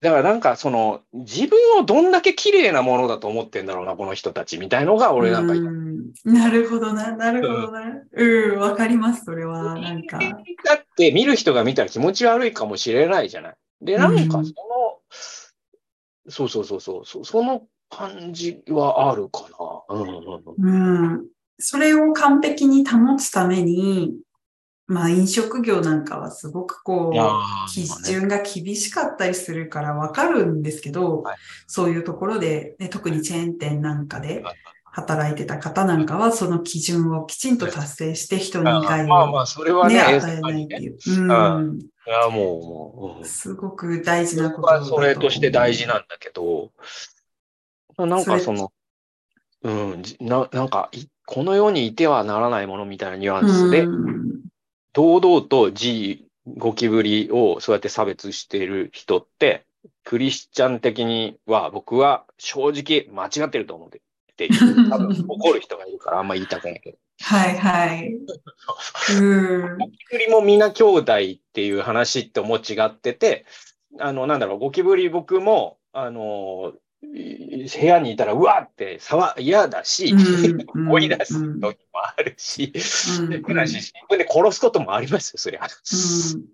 [0.00, 8.02] だからなんかその、自分をどんだけ綺麗なものだと思ってんだろうな、この人たちみたいのが俺なんか、うん、なるほどな、なるほどな。
[8.12, 9.74] うん、わ、かります、それは。
[9.80, 10.18] なんか。
[10.18, 13.54] だって見る人が見たら気持ち悪いかもしれないじゃない。
[13.80, 19.42] で、なんかその、うん、そうそうそうそう、その感じはあるか
[19.88, 19.96] な。
[19.96, 20.08] うん、
[20.58, 21.26] うん、
[21.58, 24.14] それを完璧に保つために、
[24.86, 31.36] まあ飲食業なんかはすごくこう、基準が厳しかったりするからわかるんですけど、はい、
[31.66, 34.42] そういうところで、ね、特にチェーン店なんかで
[34.92, 40.96] 働いてた方なんかは、その基準をきちんと達成して人に害を、まあまあ、それはね、与えないっていう。
[41.06, 41.78] うん。
[41.80, 42.58] いや、も
[43.10, 46.70] う、もう、すごく大事なことだとそれとして大事なんだけど、
[47.98, 48.72] なんかその、
[49.62, 50.90] うん、ななんか、
[51.30, 53.86] この世にいてはならないものみたいなニュアンスで、
[54.94, 56.24] 堂々と G、
[56.56, 59.66] ゴキブリをそうやって差別している人って、
[60.04, 64.00] クリスチャン的には僕は正直間違ってると思って
[64.38, 64.48] て、
[64.88, 66.98] 多分怒る人がいるからあんま言いたくないけど。
[67.20, 68.10] はいはい。
[68.10, 71.16] ゴキブリもみんな兄弟っ
[71.52, 73.44] ていう話っても違ってて、
[74.00, 80.14] あの、なんだろう、ゴキブリ僕も、あの、部屋にいたら、うわって騒嫌だし、
[80.74, 82.72] うん、追い出す時もあるし、
[83.20, 85.66] うん、でし、で殺すこともありますよ、そりゃ。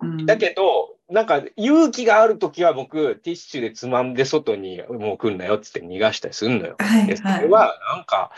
[0.03, 6.77] うん、だけど、なんか勇気がある時は僕、ティッシュでつまんで外にもう来んなよって逃がしたりするのよ。
[6.79, 8.31] はいはい、でそれは、なんか、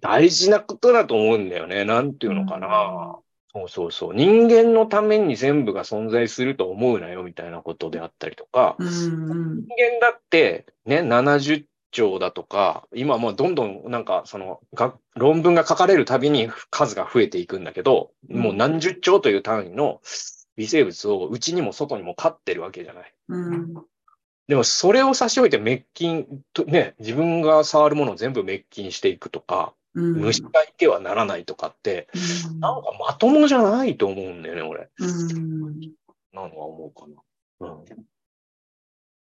[0.00, 1.84] 大事なことだと思うんだよね。
[1.84, 3.18] なんていうのかな。
[3.54, 4.14] そうそうそう。
[4.14, 9.66] 人間のために全部が存在すると思うなよみたいなことであったりとか、うんうん、人
[10.00, 14.60] 間だってね、70兆だとか、今もうどんどんなんかその
[15.14, 20.00] 論文が書かれるたびに数が増えていくんだけど、うん、もう何十兆という単位の
[20.56, 23.14] 微生物を内にも外にも飼ってるわけじゃない。
[23.28, 23.74] うん、
[24.48, 32.08] でもそれを差し置いて滅菌と、ね、自分が触るものを全部滅菌していくとか、虫がいてはならないとかって、
[32.50, 34.90] うん、なんかまともじゃないと思うんだよね、俺。
[34.98, 35.80] うん。
[36.32, 37.06] なのは思うか
[37.60, 37.68] な。
[37.68, 37.84] うん。
[37.84, 37.84] い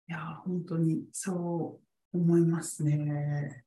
[0.08, 1.80] や、本当にそ
[2.14, 3.64] う思いますね。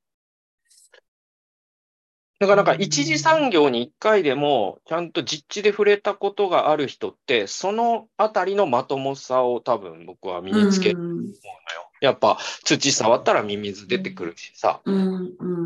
[2.41, 11.33] だからなんか一次産業に一回でもちゃんと実地で触れたことがある人って、そのあたりのまともさを多分僕は身につけると思うのよ。
[12.01, 14.81] やっぱ土触ったらミミズ出てくるしさ、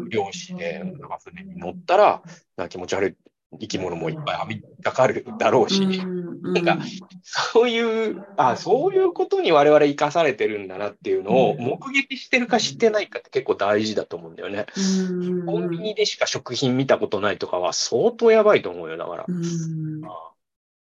[0.08, 2.22] 漁師でなんか船に乗ったら
[2.56, 3.16] な気持ち悪い
[3.60, 6.78] 生き物もいっぱい網かかるだろうし、うんなんか
[7.22, 14.66] そういう、あ、そういうことに我々生かされてるんだなっていうのを目撃してるか知ってないかって結構大事だと思うんだよね。
[14.76, 15.46] うん。
[15.46, 19.24] コンビニでしか食品見たことないとかは相当やばいと思うよ、だから。
[19.28, 20.00] うん。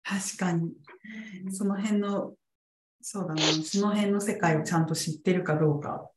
[0.03, 0.73] 確かに。
[1.51, 2.33] その辺の、
[3.07, 6.09] そうだな、その辺の世界をちゃんと知ってるかどうか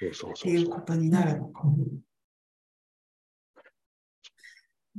[0.00, 0.68] そうそうっていう。
[0.68, 1.76] ことになるのかも。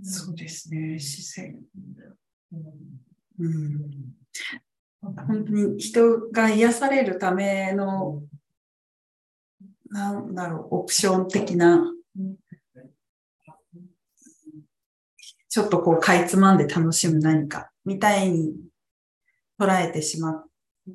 [0.02, 1.60] そうですね、自然。
[3.40, 3.92] うん、
[5.02, 8.24] 本当に人が癒されるための、
[9.90, 11.84] なんだろう、オプション的な、
[15.50, 18.56] ちょっとこう、かいつまんで楽しむ何か、みたいに
[19.60, 20.46] 捉えてしま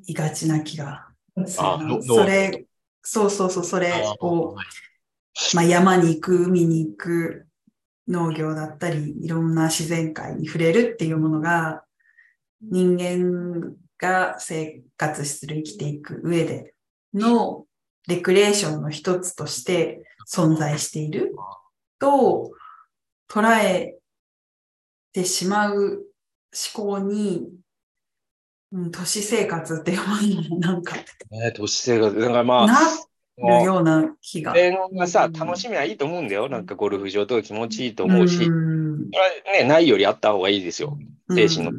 [0.05, 1.07] いがちな気が
[1.45, 2.65] するそれ、
[3.01, 4.55] そうそうそう、それを、
[5.53, 7.47] まあ、山に行く、海に行く、
[8.07, 11.83] 農業だったり、いろんな自然界に触れるっていうものが、
[12.61, 16.73] 人間が生活する、生きていく上で
[17.13, 17.65] の
[18.07, 21.35] レクリエーションの一つとして存在している
[21.99, 22.51] と
[23.29, 23.95] 捉え
[25.13, 26.05] てしまう
[26.75, 27.47] 思考に、
[28.71, 30.95] うん、都市生活っていうものもなんか
[31.31, 34.53] ね、都市生活、だからまあ、なるような気が。
[34.53, 36.49] 自然がさ、うん楽しみはいいと思うんだよ。
[36.49, 40.97] なんかゴルフ場とか気持ちいいと思うし、そんれはね、ないよりあった方がいいですよ。
[41.35, 41.77] 精神のの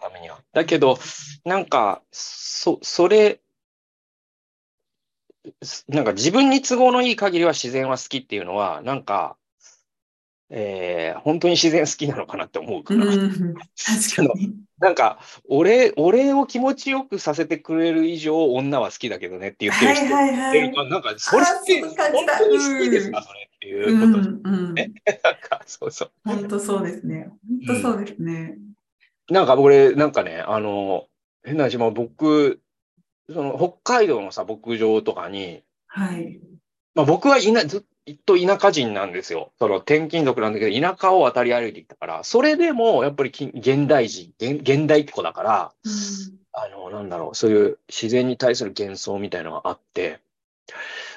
[0.00, 0.38] ためには。
[0.52, 0.98] だけど、
[1.44, 3.40] なんか、そ、それ、
[5.62, 9.36] すなんか自分に都合のいい限りは自然は好きっていうのは、なんか、
[10.50, 13.06] えー本当に自然好きなのかなって思うから。
[13.06, 14.54] うん確かに。
[14.80, 24.24] なんか、俺、俺を気持ちよくさせてくれる以上、女は好きだけどねって言ってる人はいはいなんか、それって、本た当に好きですか、それっていううこと。
[24.24, 24.74] んうん。
[24.74, 24.86] なん
[25.38, 26.10] か、そうそう。
[26.24, 27.30] 本当そうですね。
[27.66, 28.56] 本当そうですね。
[29.30, 31.06] なんか俺、なんかね、あの、
[31.44, 32.60] 変な話、まあ僕、
[33.28, 36.40] その北海道のさ、牧場とかに、はい。
[36.94, 39.52] まあ僕はいな、ずっと田舎人なんですよ。
[39.58, 45.72] その転勤族なんだけど、田舎を渡り歩いてきたから、それでもやっぱりき現代人、現現代っ子だから、
[46.52, 50.20] あの、なんだろう、そういう自然に対する幻想みたいなのがあって、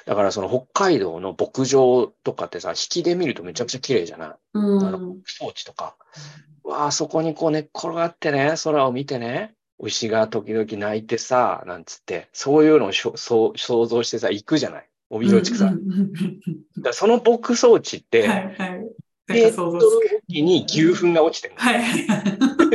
[0.06, 4.30] だからその北海道の牧場とかってさ、引きで見るとめちゃくちゃ綺麗じゃない？
[4.54, 4.86] うん。
[4.86, 5.96] あの装置とか。
[6.62, 14.88] わあ、そこにこう寝っ転がってね、空を見てね、牛が時々鳴いてさ、なんつって、そういうのをしょそう想像してさ、行くじゃない？
[15.14, 15.66] 帯広地区さ。
[15.66, 16.12] うんうん
[16.76, 18.84] だからその牧草地って、はいはい。
[19.26, 19.80] ペットの。
[19.80, 21.54] 時に牛糞が落ちてる。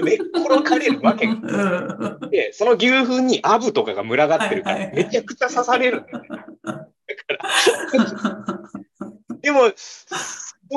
[0.03, 6.29] 寝っ転がれるわけがうんで、その牛糞にアブとかが群がってるから、めちゃくちゃ刺されるんだよね。
[9.41, 10.15] でも、そ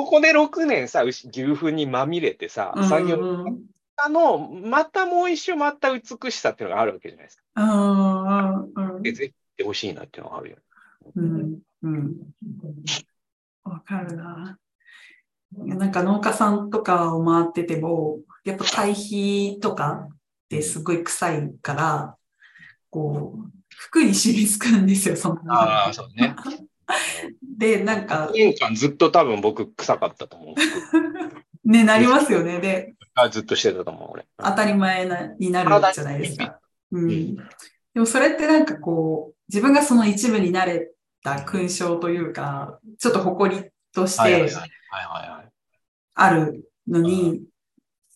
[0.03, 3.63] こで6年さ、牛牛糞にまみれてさ、作業うん
[3.95, 7.43] あの、またもう一周また美しさっていうのがあるわけじゃないですか。
[8.75, 10.57] うんで、ぜひってほしいなっていうのがあるよ。
[11.15, 12.15] うんうん
[13.63, 14.57] わかるな。
[15.55, 20.17] なんか農家さんとかを回ってても、やっぱ堆肥とかっ
[20.49, 22.17] てすごい臭いから、
[22.89, 25.39] こう、服に染みつくんですよ、その。
[25.47, 26.35] ああ、そうね。
[27.57, 30.55] で、なんか1、年間ずっと多分僕臭かったと思う。
[31.69, 32.59] ね、なりますよね。
[32.59, 34.25] で、あずっとしてたと思う、俺。
[34.37, 36.59] 当たり前なになるじゃないですか。
[36.91, 37.35] うんん。
[37.35, 40.92] でもそれってなんかこう、自分がその一部になれ
[41.23, 43.63] た勲章というか、ちょっと誇り
[43.93, 44.49] として。
[46.15, 47.43] あるのに、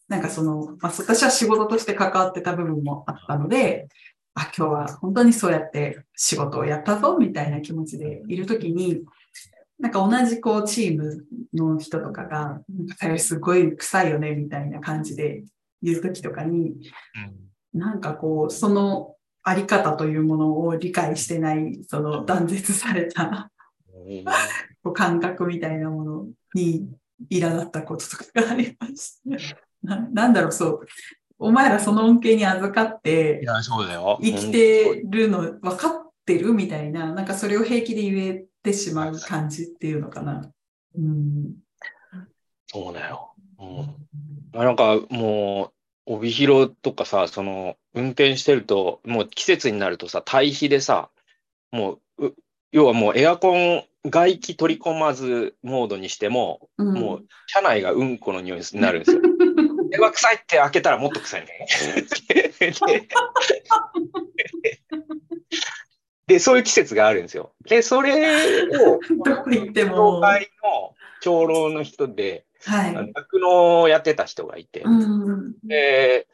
[0.07, 3.87] なんかその、まあ、私は仕事として関わってた部分もあったので、
[4.35, 9.03] あ、今日は本当にそうやって仕事をやったぞ、みたいな気持ちでいるときに、
[9.79, 12.61] なんか同じこうチームの人とかが、
[12.99, 15.43] なんかすごい臭いよね、みたいな感じで
[15.81, 16.75] 言うときとかに、
[17.73, 19.15] なんかこう、その
[19.47, 23.49] あり方というものを理解してない、その断絶された
[23.93, 24.25] うん
[24.83, 26.89] こう感覚みたいなものに
[27.31, 29.95] 苛立ったこととかがありました。
[29.95, 30.85] ななんだろう、そう。
[31.39, 34.19] お前らその恩恵に預かっいてや、そうだよ。
[34.21, 40.51] 生きてるの分かってるみたいな、なんかそれを平気で言えてしまう感じっていうのかな。
[40.97, 41.53] うん。
[42.65, 43.31] そうだよ。
[43.59, 43.63] う
[44.57, 44.59] ん。
[44.59, 45.76] なんかもう、
[46.07, 51.09] 帯広とかさ、その、運転してると、もう季節になるとさ、堆肥でさ、
[51.71, 52.35] もう、う
[52.71, 59.21] 要はもうエアコン外気取り込まずモードにしても、うんもう、車内がうんこの匂いになるんですよ。
[59.89, 61.67] で、 うわ、臭いって開けたらもっと臭いね。
[62.59, 62.73] で
[66.27, 67.53] で、そういう季節があるんですよ。
[67.67, 68.35] で、それ
[68.67, 70.19] を、 どこ行って業も。
[70.19, 72.45] は界の長老の人で、
[72.89, 72.95] い。
[72.95, 75.55] 酪農をやってた人がいて、うん。
[75.63, 76.27] で、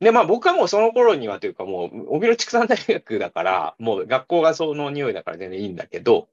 [0.00, 6.28] で、まあ僕はもうその頃にはというかもう、帯広畜産大学だから、もう学校がその匂いだから全然いいんだけど、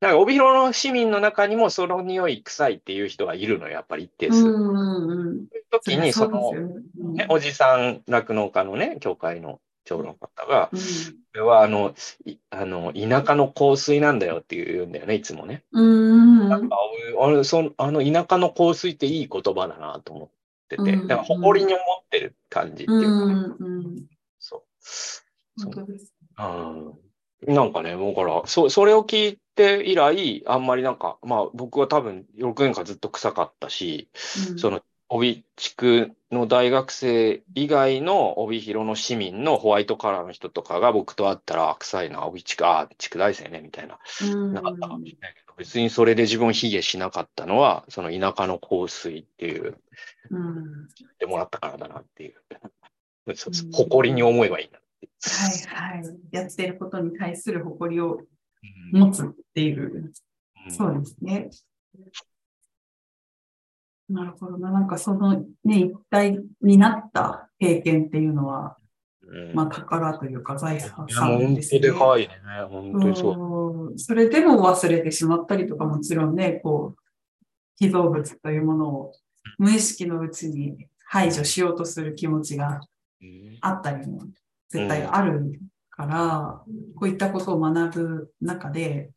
[0.00, 4.36] なんか帯広の市民の中にもその匂い臭いっていう人がいるのよ、やっぱり一定数。
[4.36, 5.36] うんそううんうん。
[5.38, 10.80] いう時に、その、ねね、おじさん酪農家のね、協会の長老の方が、うん
[11.34, 11.92] これはあの、
[12.24, 15.64] いあの、田舎の香水なんだよって言うんだよね、いつもね。
[15.72, 16.48] うん。
[16.48, 16.78] なんかあ
[17.18, 20.28] 俺そのあの田舎の香水っていい言葉だなと思っ
[20.68, 24.06] てて、うんだから誇りに思ってる感じっていうか、うんうん。
[24.38, 25.62] そう。
[25.64, 26.14] 本当です。
[26.38, 34.08] うん、なんかね、もうから、そそれを聞いて以来、あんまりなんか、まあ僕は多分6年間ずっと臭かったし、
[34.50, 49.78] うんその帯地区の大学生以外の帯広の市民のホワイトカラーの人とかが僕と会ったら、あ臭いな、帯地区、あ地区大生ね、みたいな、うんなかったかもしれないけど、別にそれで自分を卑下しなかったのは、その田舎の香水っていう、
[50.30, 52.34] うん言ってもらったからだなっていう。
[53.34, 55.08] そうそううん誇りに思えばいいなって。
[55.76, 56.16] はいはい。
[56.32, 58.20] やってることに対する誇りを
[58.92, 59.94] うん持つっていう。
[59.94, 60.12] うん
[60.70, 61.50] そうですね。
[64.08, 64.70] なるほどな。
[64.70, 68.76] なんかそのね、一体になった経験っていうのは、
[69.26, 71.80] うんまあ宝というか財産いやもう本当ですね。
[71.80, 72.30] でかいね。
[72.68, 73.88] 本当にそう。
[73.88, 76.98] うんそれでも忘れてしまったりとかもちろんね、こう、
[77.76, 79.12] 被造物というものを
[79.58, 82.80] 無意識のうちに排除しようとする気持ちが
[83.22, 84.26] うんあったりも
[84.68, 85.60] 絶対ある
[85.90, 86.62] から、
[86.96, 89.10] こういったことを学ぶ中で、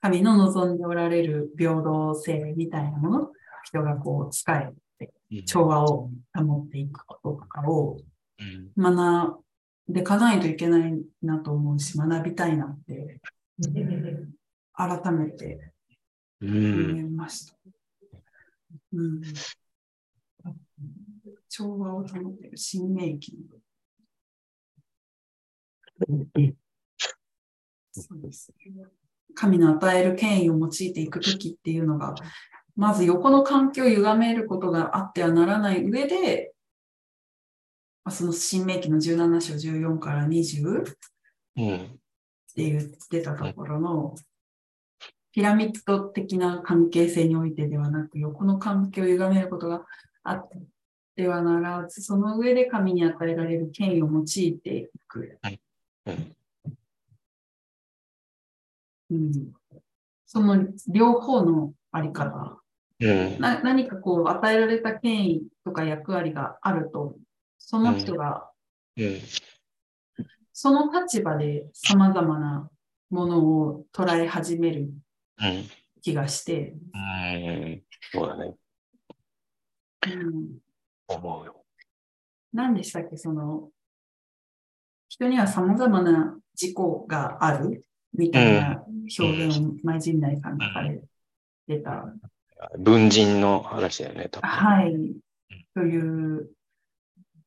[0.00, 3.32] 神の望んでおられる平等性みたいなもの、
[3.72, 5.12] 人がこう使えて
[5.44, 7.98] 調和を保っていくこととかを
[8.40, 8.94] うん。
[8.96, 9.40] 学
[9.90, 13.20] んでいかないといけないなと思うし、学びたいなって、
[14.72, 15.72] 改めて
[16.40, 17.54] う思んいました。
[18.92, 19.20] うん、
[21.48, 23.58] 調和を保っている新明記の。
[27.92, 28.86] そうですね。
[29.34, 32.14] 神の与える権威を用いていくときっていうのが、
[32.80, 36.54] まず横の環境を歪めることがあってはならない上で、
[38.04, 40.94] まあその新明記の17章14から20っ
[41.58, 42.00] うん。
[42.56, 44.14] て言ってたところの、
[45.30, 49.84] ピラミッド的な関係性においてではなく、横の環境を歪めることが
[50.24, 50.48] あっ
[51.16, 55.38] てはならず、その上で神に与えられる権威を用いていく。
[56.06, 56.34] うん。
[59.10, 59.52] うん、
[60.24, 62.59] その両方のあり方
[63.00, 63.40] うん。
[63.40, 67.16] な、何かこう与えられた権威とか役割があると、
[67.58, 68.50] その人が
[68.96, 69.20] うん。
[70.52, 72.68] その立場で様々な
[73.08, 74.90] ものを捉え始める
[75.40, 75.64] うん。
[76.02, 77.82] 気がして、うん。
[78.12, 78.54] そうだね。
[80.06, 80.58] うん、
[81.08, 81.64] 思うよ。
[82.52, 83.70] 何でしたっけ、その、
[85.08, 88.84] 人には様々な自己があるみたいな
[89.18, 91.02] 表現を前陣内さんがされ
[91.66, 92.04] てた。
[92.78, 94.48] 文人の話だよね、多分。
[94.48, 94.94] はい。
[95.74, 96.50] という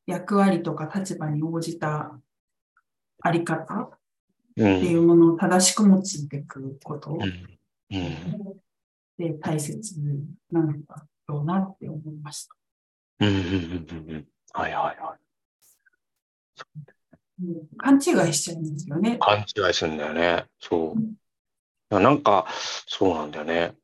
[0.07, 2.17] 役割とか立場に応じた
[3.21, 3.97] あり方？
[4.55, 4.97] うっていん。
[4.97, 7.11] うものを正しく用いていくこと？
[7.11, 7.21] うん。
[7.91, 8.61] うん。
[9.17, 9.99] で大切
[10.51, 12.55] なのだろうなって思いました。
[13.21, 13.29] うん。
[13.29, 13.35] うん。
[13.35, 13.37] う
[14.17, 14.27] ん。
[14.53, 15.19] はいはいはい。
[17.41, 19.17] うん勘違いしちゃうんですよね。
[19.19, 20.45] 勘違いするんだよね。
[20.59, 20.95] そ
[21.89, 21.99] う。
[21.99, 22.47] なんか、
[22.87, 23.75] そうなんだよね。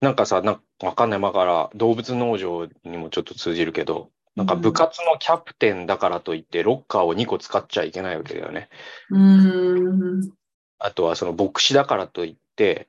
[0.00, 1.20] なんかさ、なんかわかんない。
[1.20, 8.68] だから、動物農場にもちょっと通じるけど、なんか部活のキャプテンだからといって、ロッカーを2個使っちゃいけないわけだよね。
[9.10, 10.32] うーん。
[10.78, 12.88] あとは、その牧師だからといって、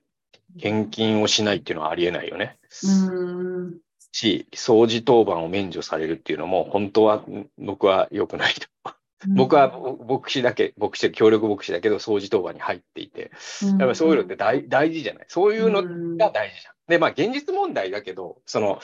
[0.60, 2.58] 献金をしないっていうのはありえないよね。
[2.84, 3.78] うーん。
[4.14, 7.24] し、掃除当番を免除されるっていうのも、本当は
[7.58, 8.94] 僕は良くないと。
[9.28, 9.72] 僕は
[10.10, 13.32] 牧師だけ、牧師で協力牧師だけど、掃除当番に入っていて、
[13.62, 15.26] やっぱりそういうのって大大事じゃない？
[15.28, 15.84] そういうの
[16.18, 16.74] が大事じゃん。
[16.92, 18.80] で、まあ現実問題だけど、その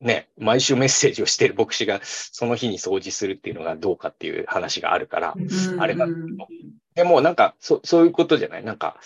[0.00, 5.34] ね、毎週メッセージをしてる牧師がその日に掃除するっていうのがどうかっていう話があるから、
[5.78, 6.36] あれなん。
[6.38, 6.64] だけど
[6.94, 8.64] でもなんかそそういうことじゃない？
[8.64, 8.98] なんか、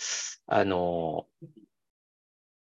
[0.47, 1.47] あのー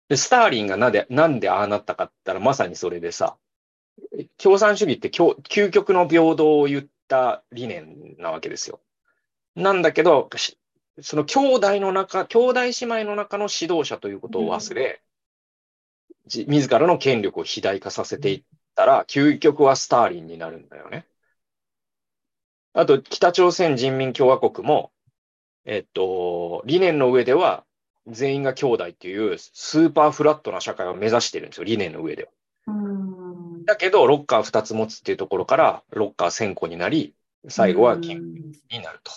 [0.08, 3.36] でスターリンがなんでなんでああなったかって言ったらまさにそれでさ、
[4.36, 8.80] 共産主義って究究極の平等を言った理念なわけですよ。
[9.56, 10.58] なんだけど、し
[11.00, 15.13] その兄弟の中、兄弟姉妹の中の指導者ということを忘れ、じ
[16.26, 18.44] 自らの権力を肥大化させていっ
[18.74, 21.06] たら、究極はスターリンになるんだよね。
[22.72, 24.92] あと、北朝鮮人民共和国も、
[25.64, 27.64] えっと、理念の上では、
[28.06, 32.30] 全員が兄弟っていうスーパーフラットな社会を目指してるんですよ、理念の上では。
[32.66, 33.64] うん。
[33.64, 37.14] だけど、ロッカー2つ持つっていうところから、ロッカー1000個になり、
[37.48, 38.24] 最後はキング
[38.70, 39.12] になると。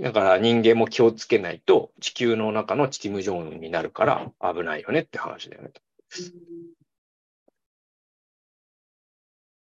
[0.00, 5.70] だから人間も気をつけないと、地球の中のチキム・ジョンウンになるから危ないよねって話だよね。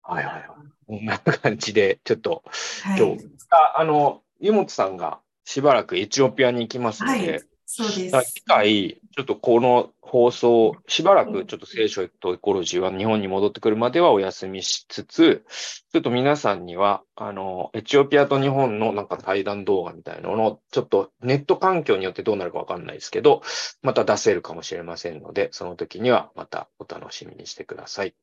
[0.03, 0.45] はいはいはい。
[0.87, 2.43] こんな感じで、ちょっと、
[2.83, 2.99] はい。
[2.99, 7.43] 今日ああの、湯本さんがしばらくエチオピアに行きますので、はい。
[7.77, 8.35] そうです。
[8.35, 15.45] 機会、ちょっとこの放送、しばらくちょっと聖書とエコロジーは日本に戻ってくるまではお休みしつつ、
[15.93, 23.43] ちょっと皆さんには、あの、エチオピアと日本のなんか対談動画みたいなのを、ちょっとネット環境によってどうなるかわかんないですけど、
[23.83, 28.15] また出せるかもしれませんので、その時にはまたお楽しみにしてください。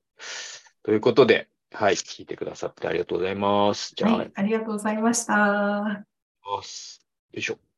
[0.83, 3.91] ということで、はい、聞いてくださってありがとうございます。
[3.97, 4.31] じゃあ、はい。
[4.33, 6.05] ありがとうございました。
[7.33, 7.70] よいしょ。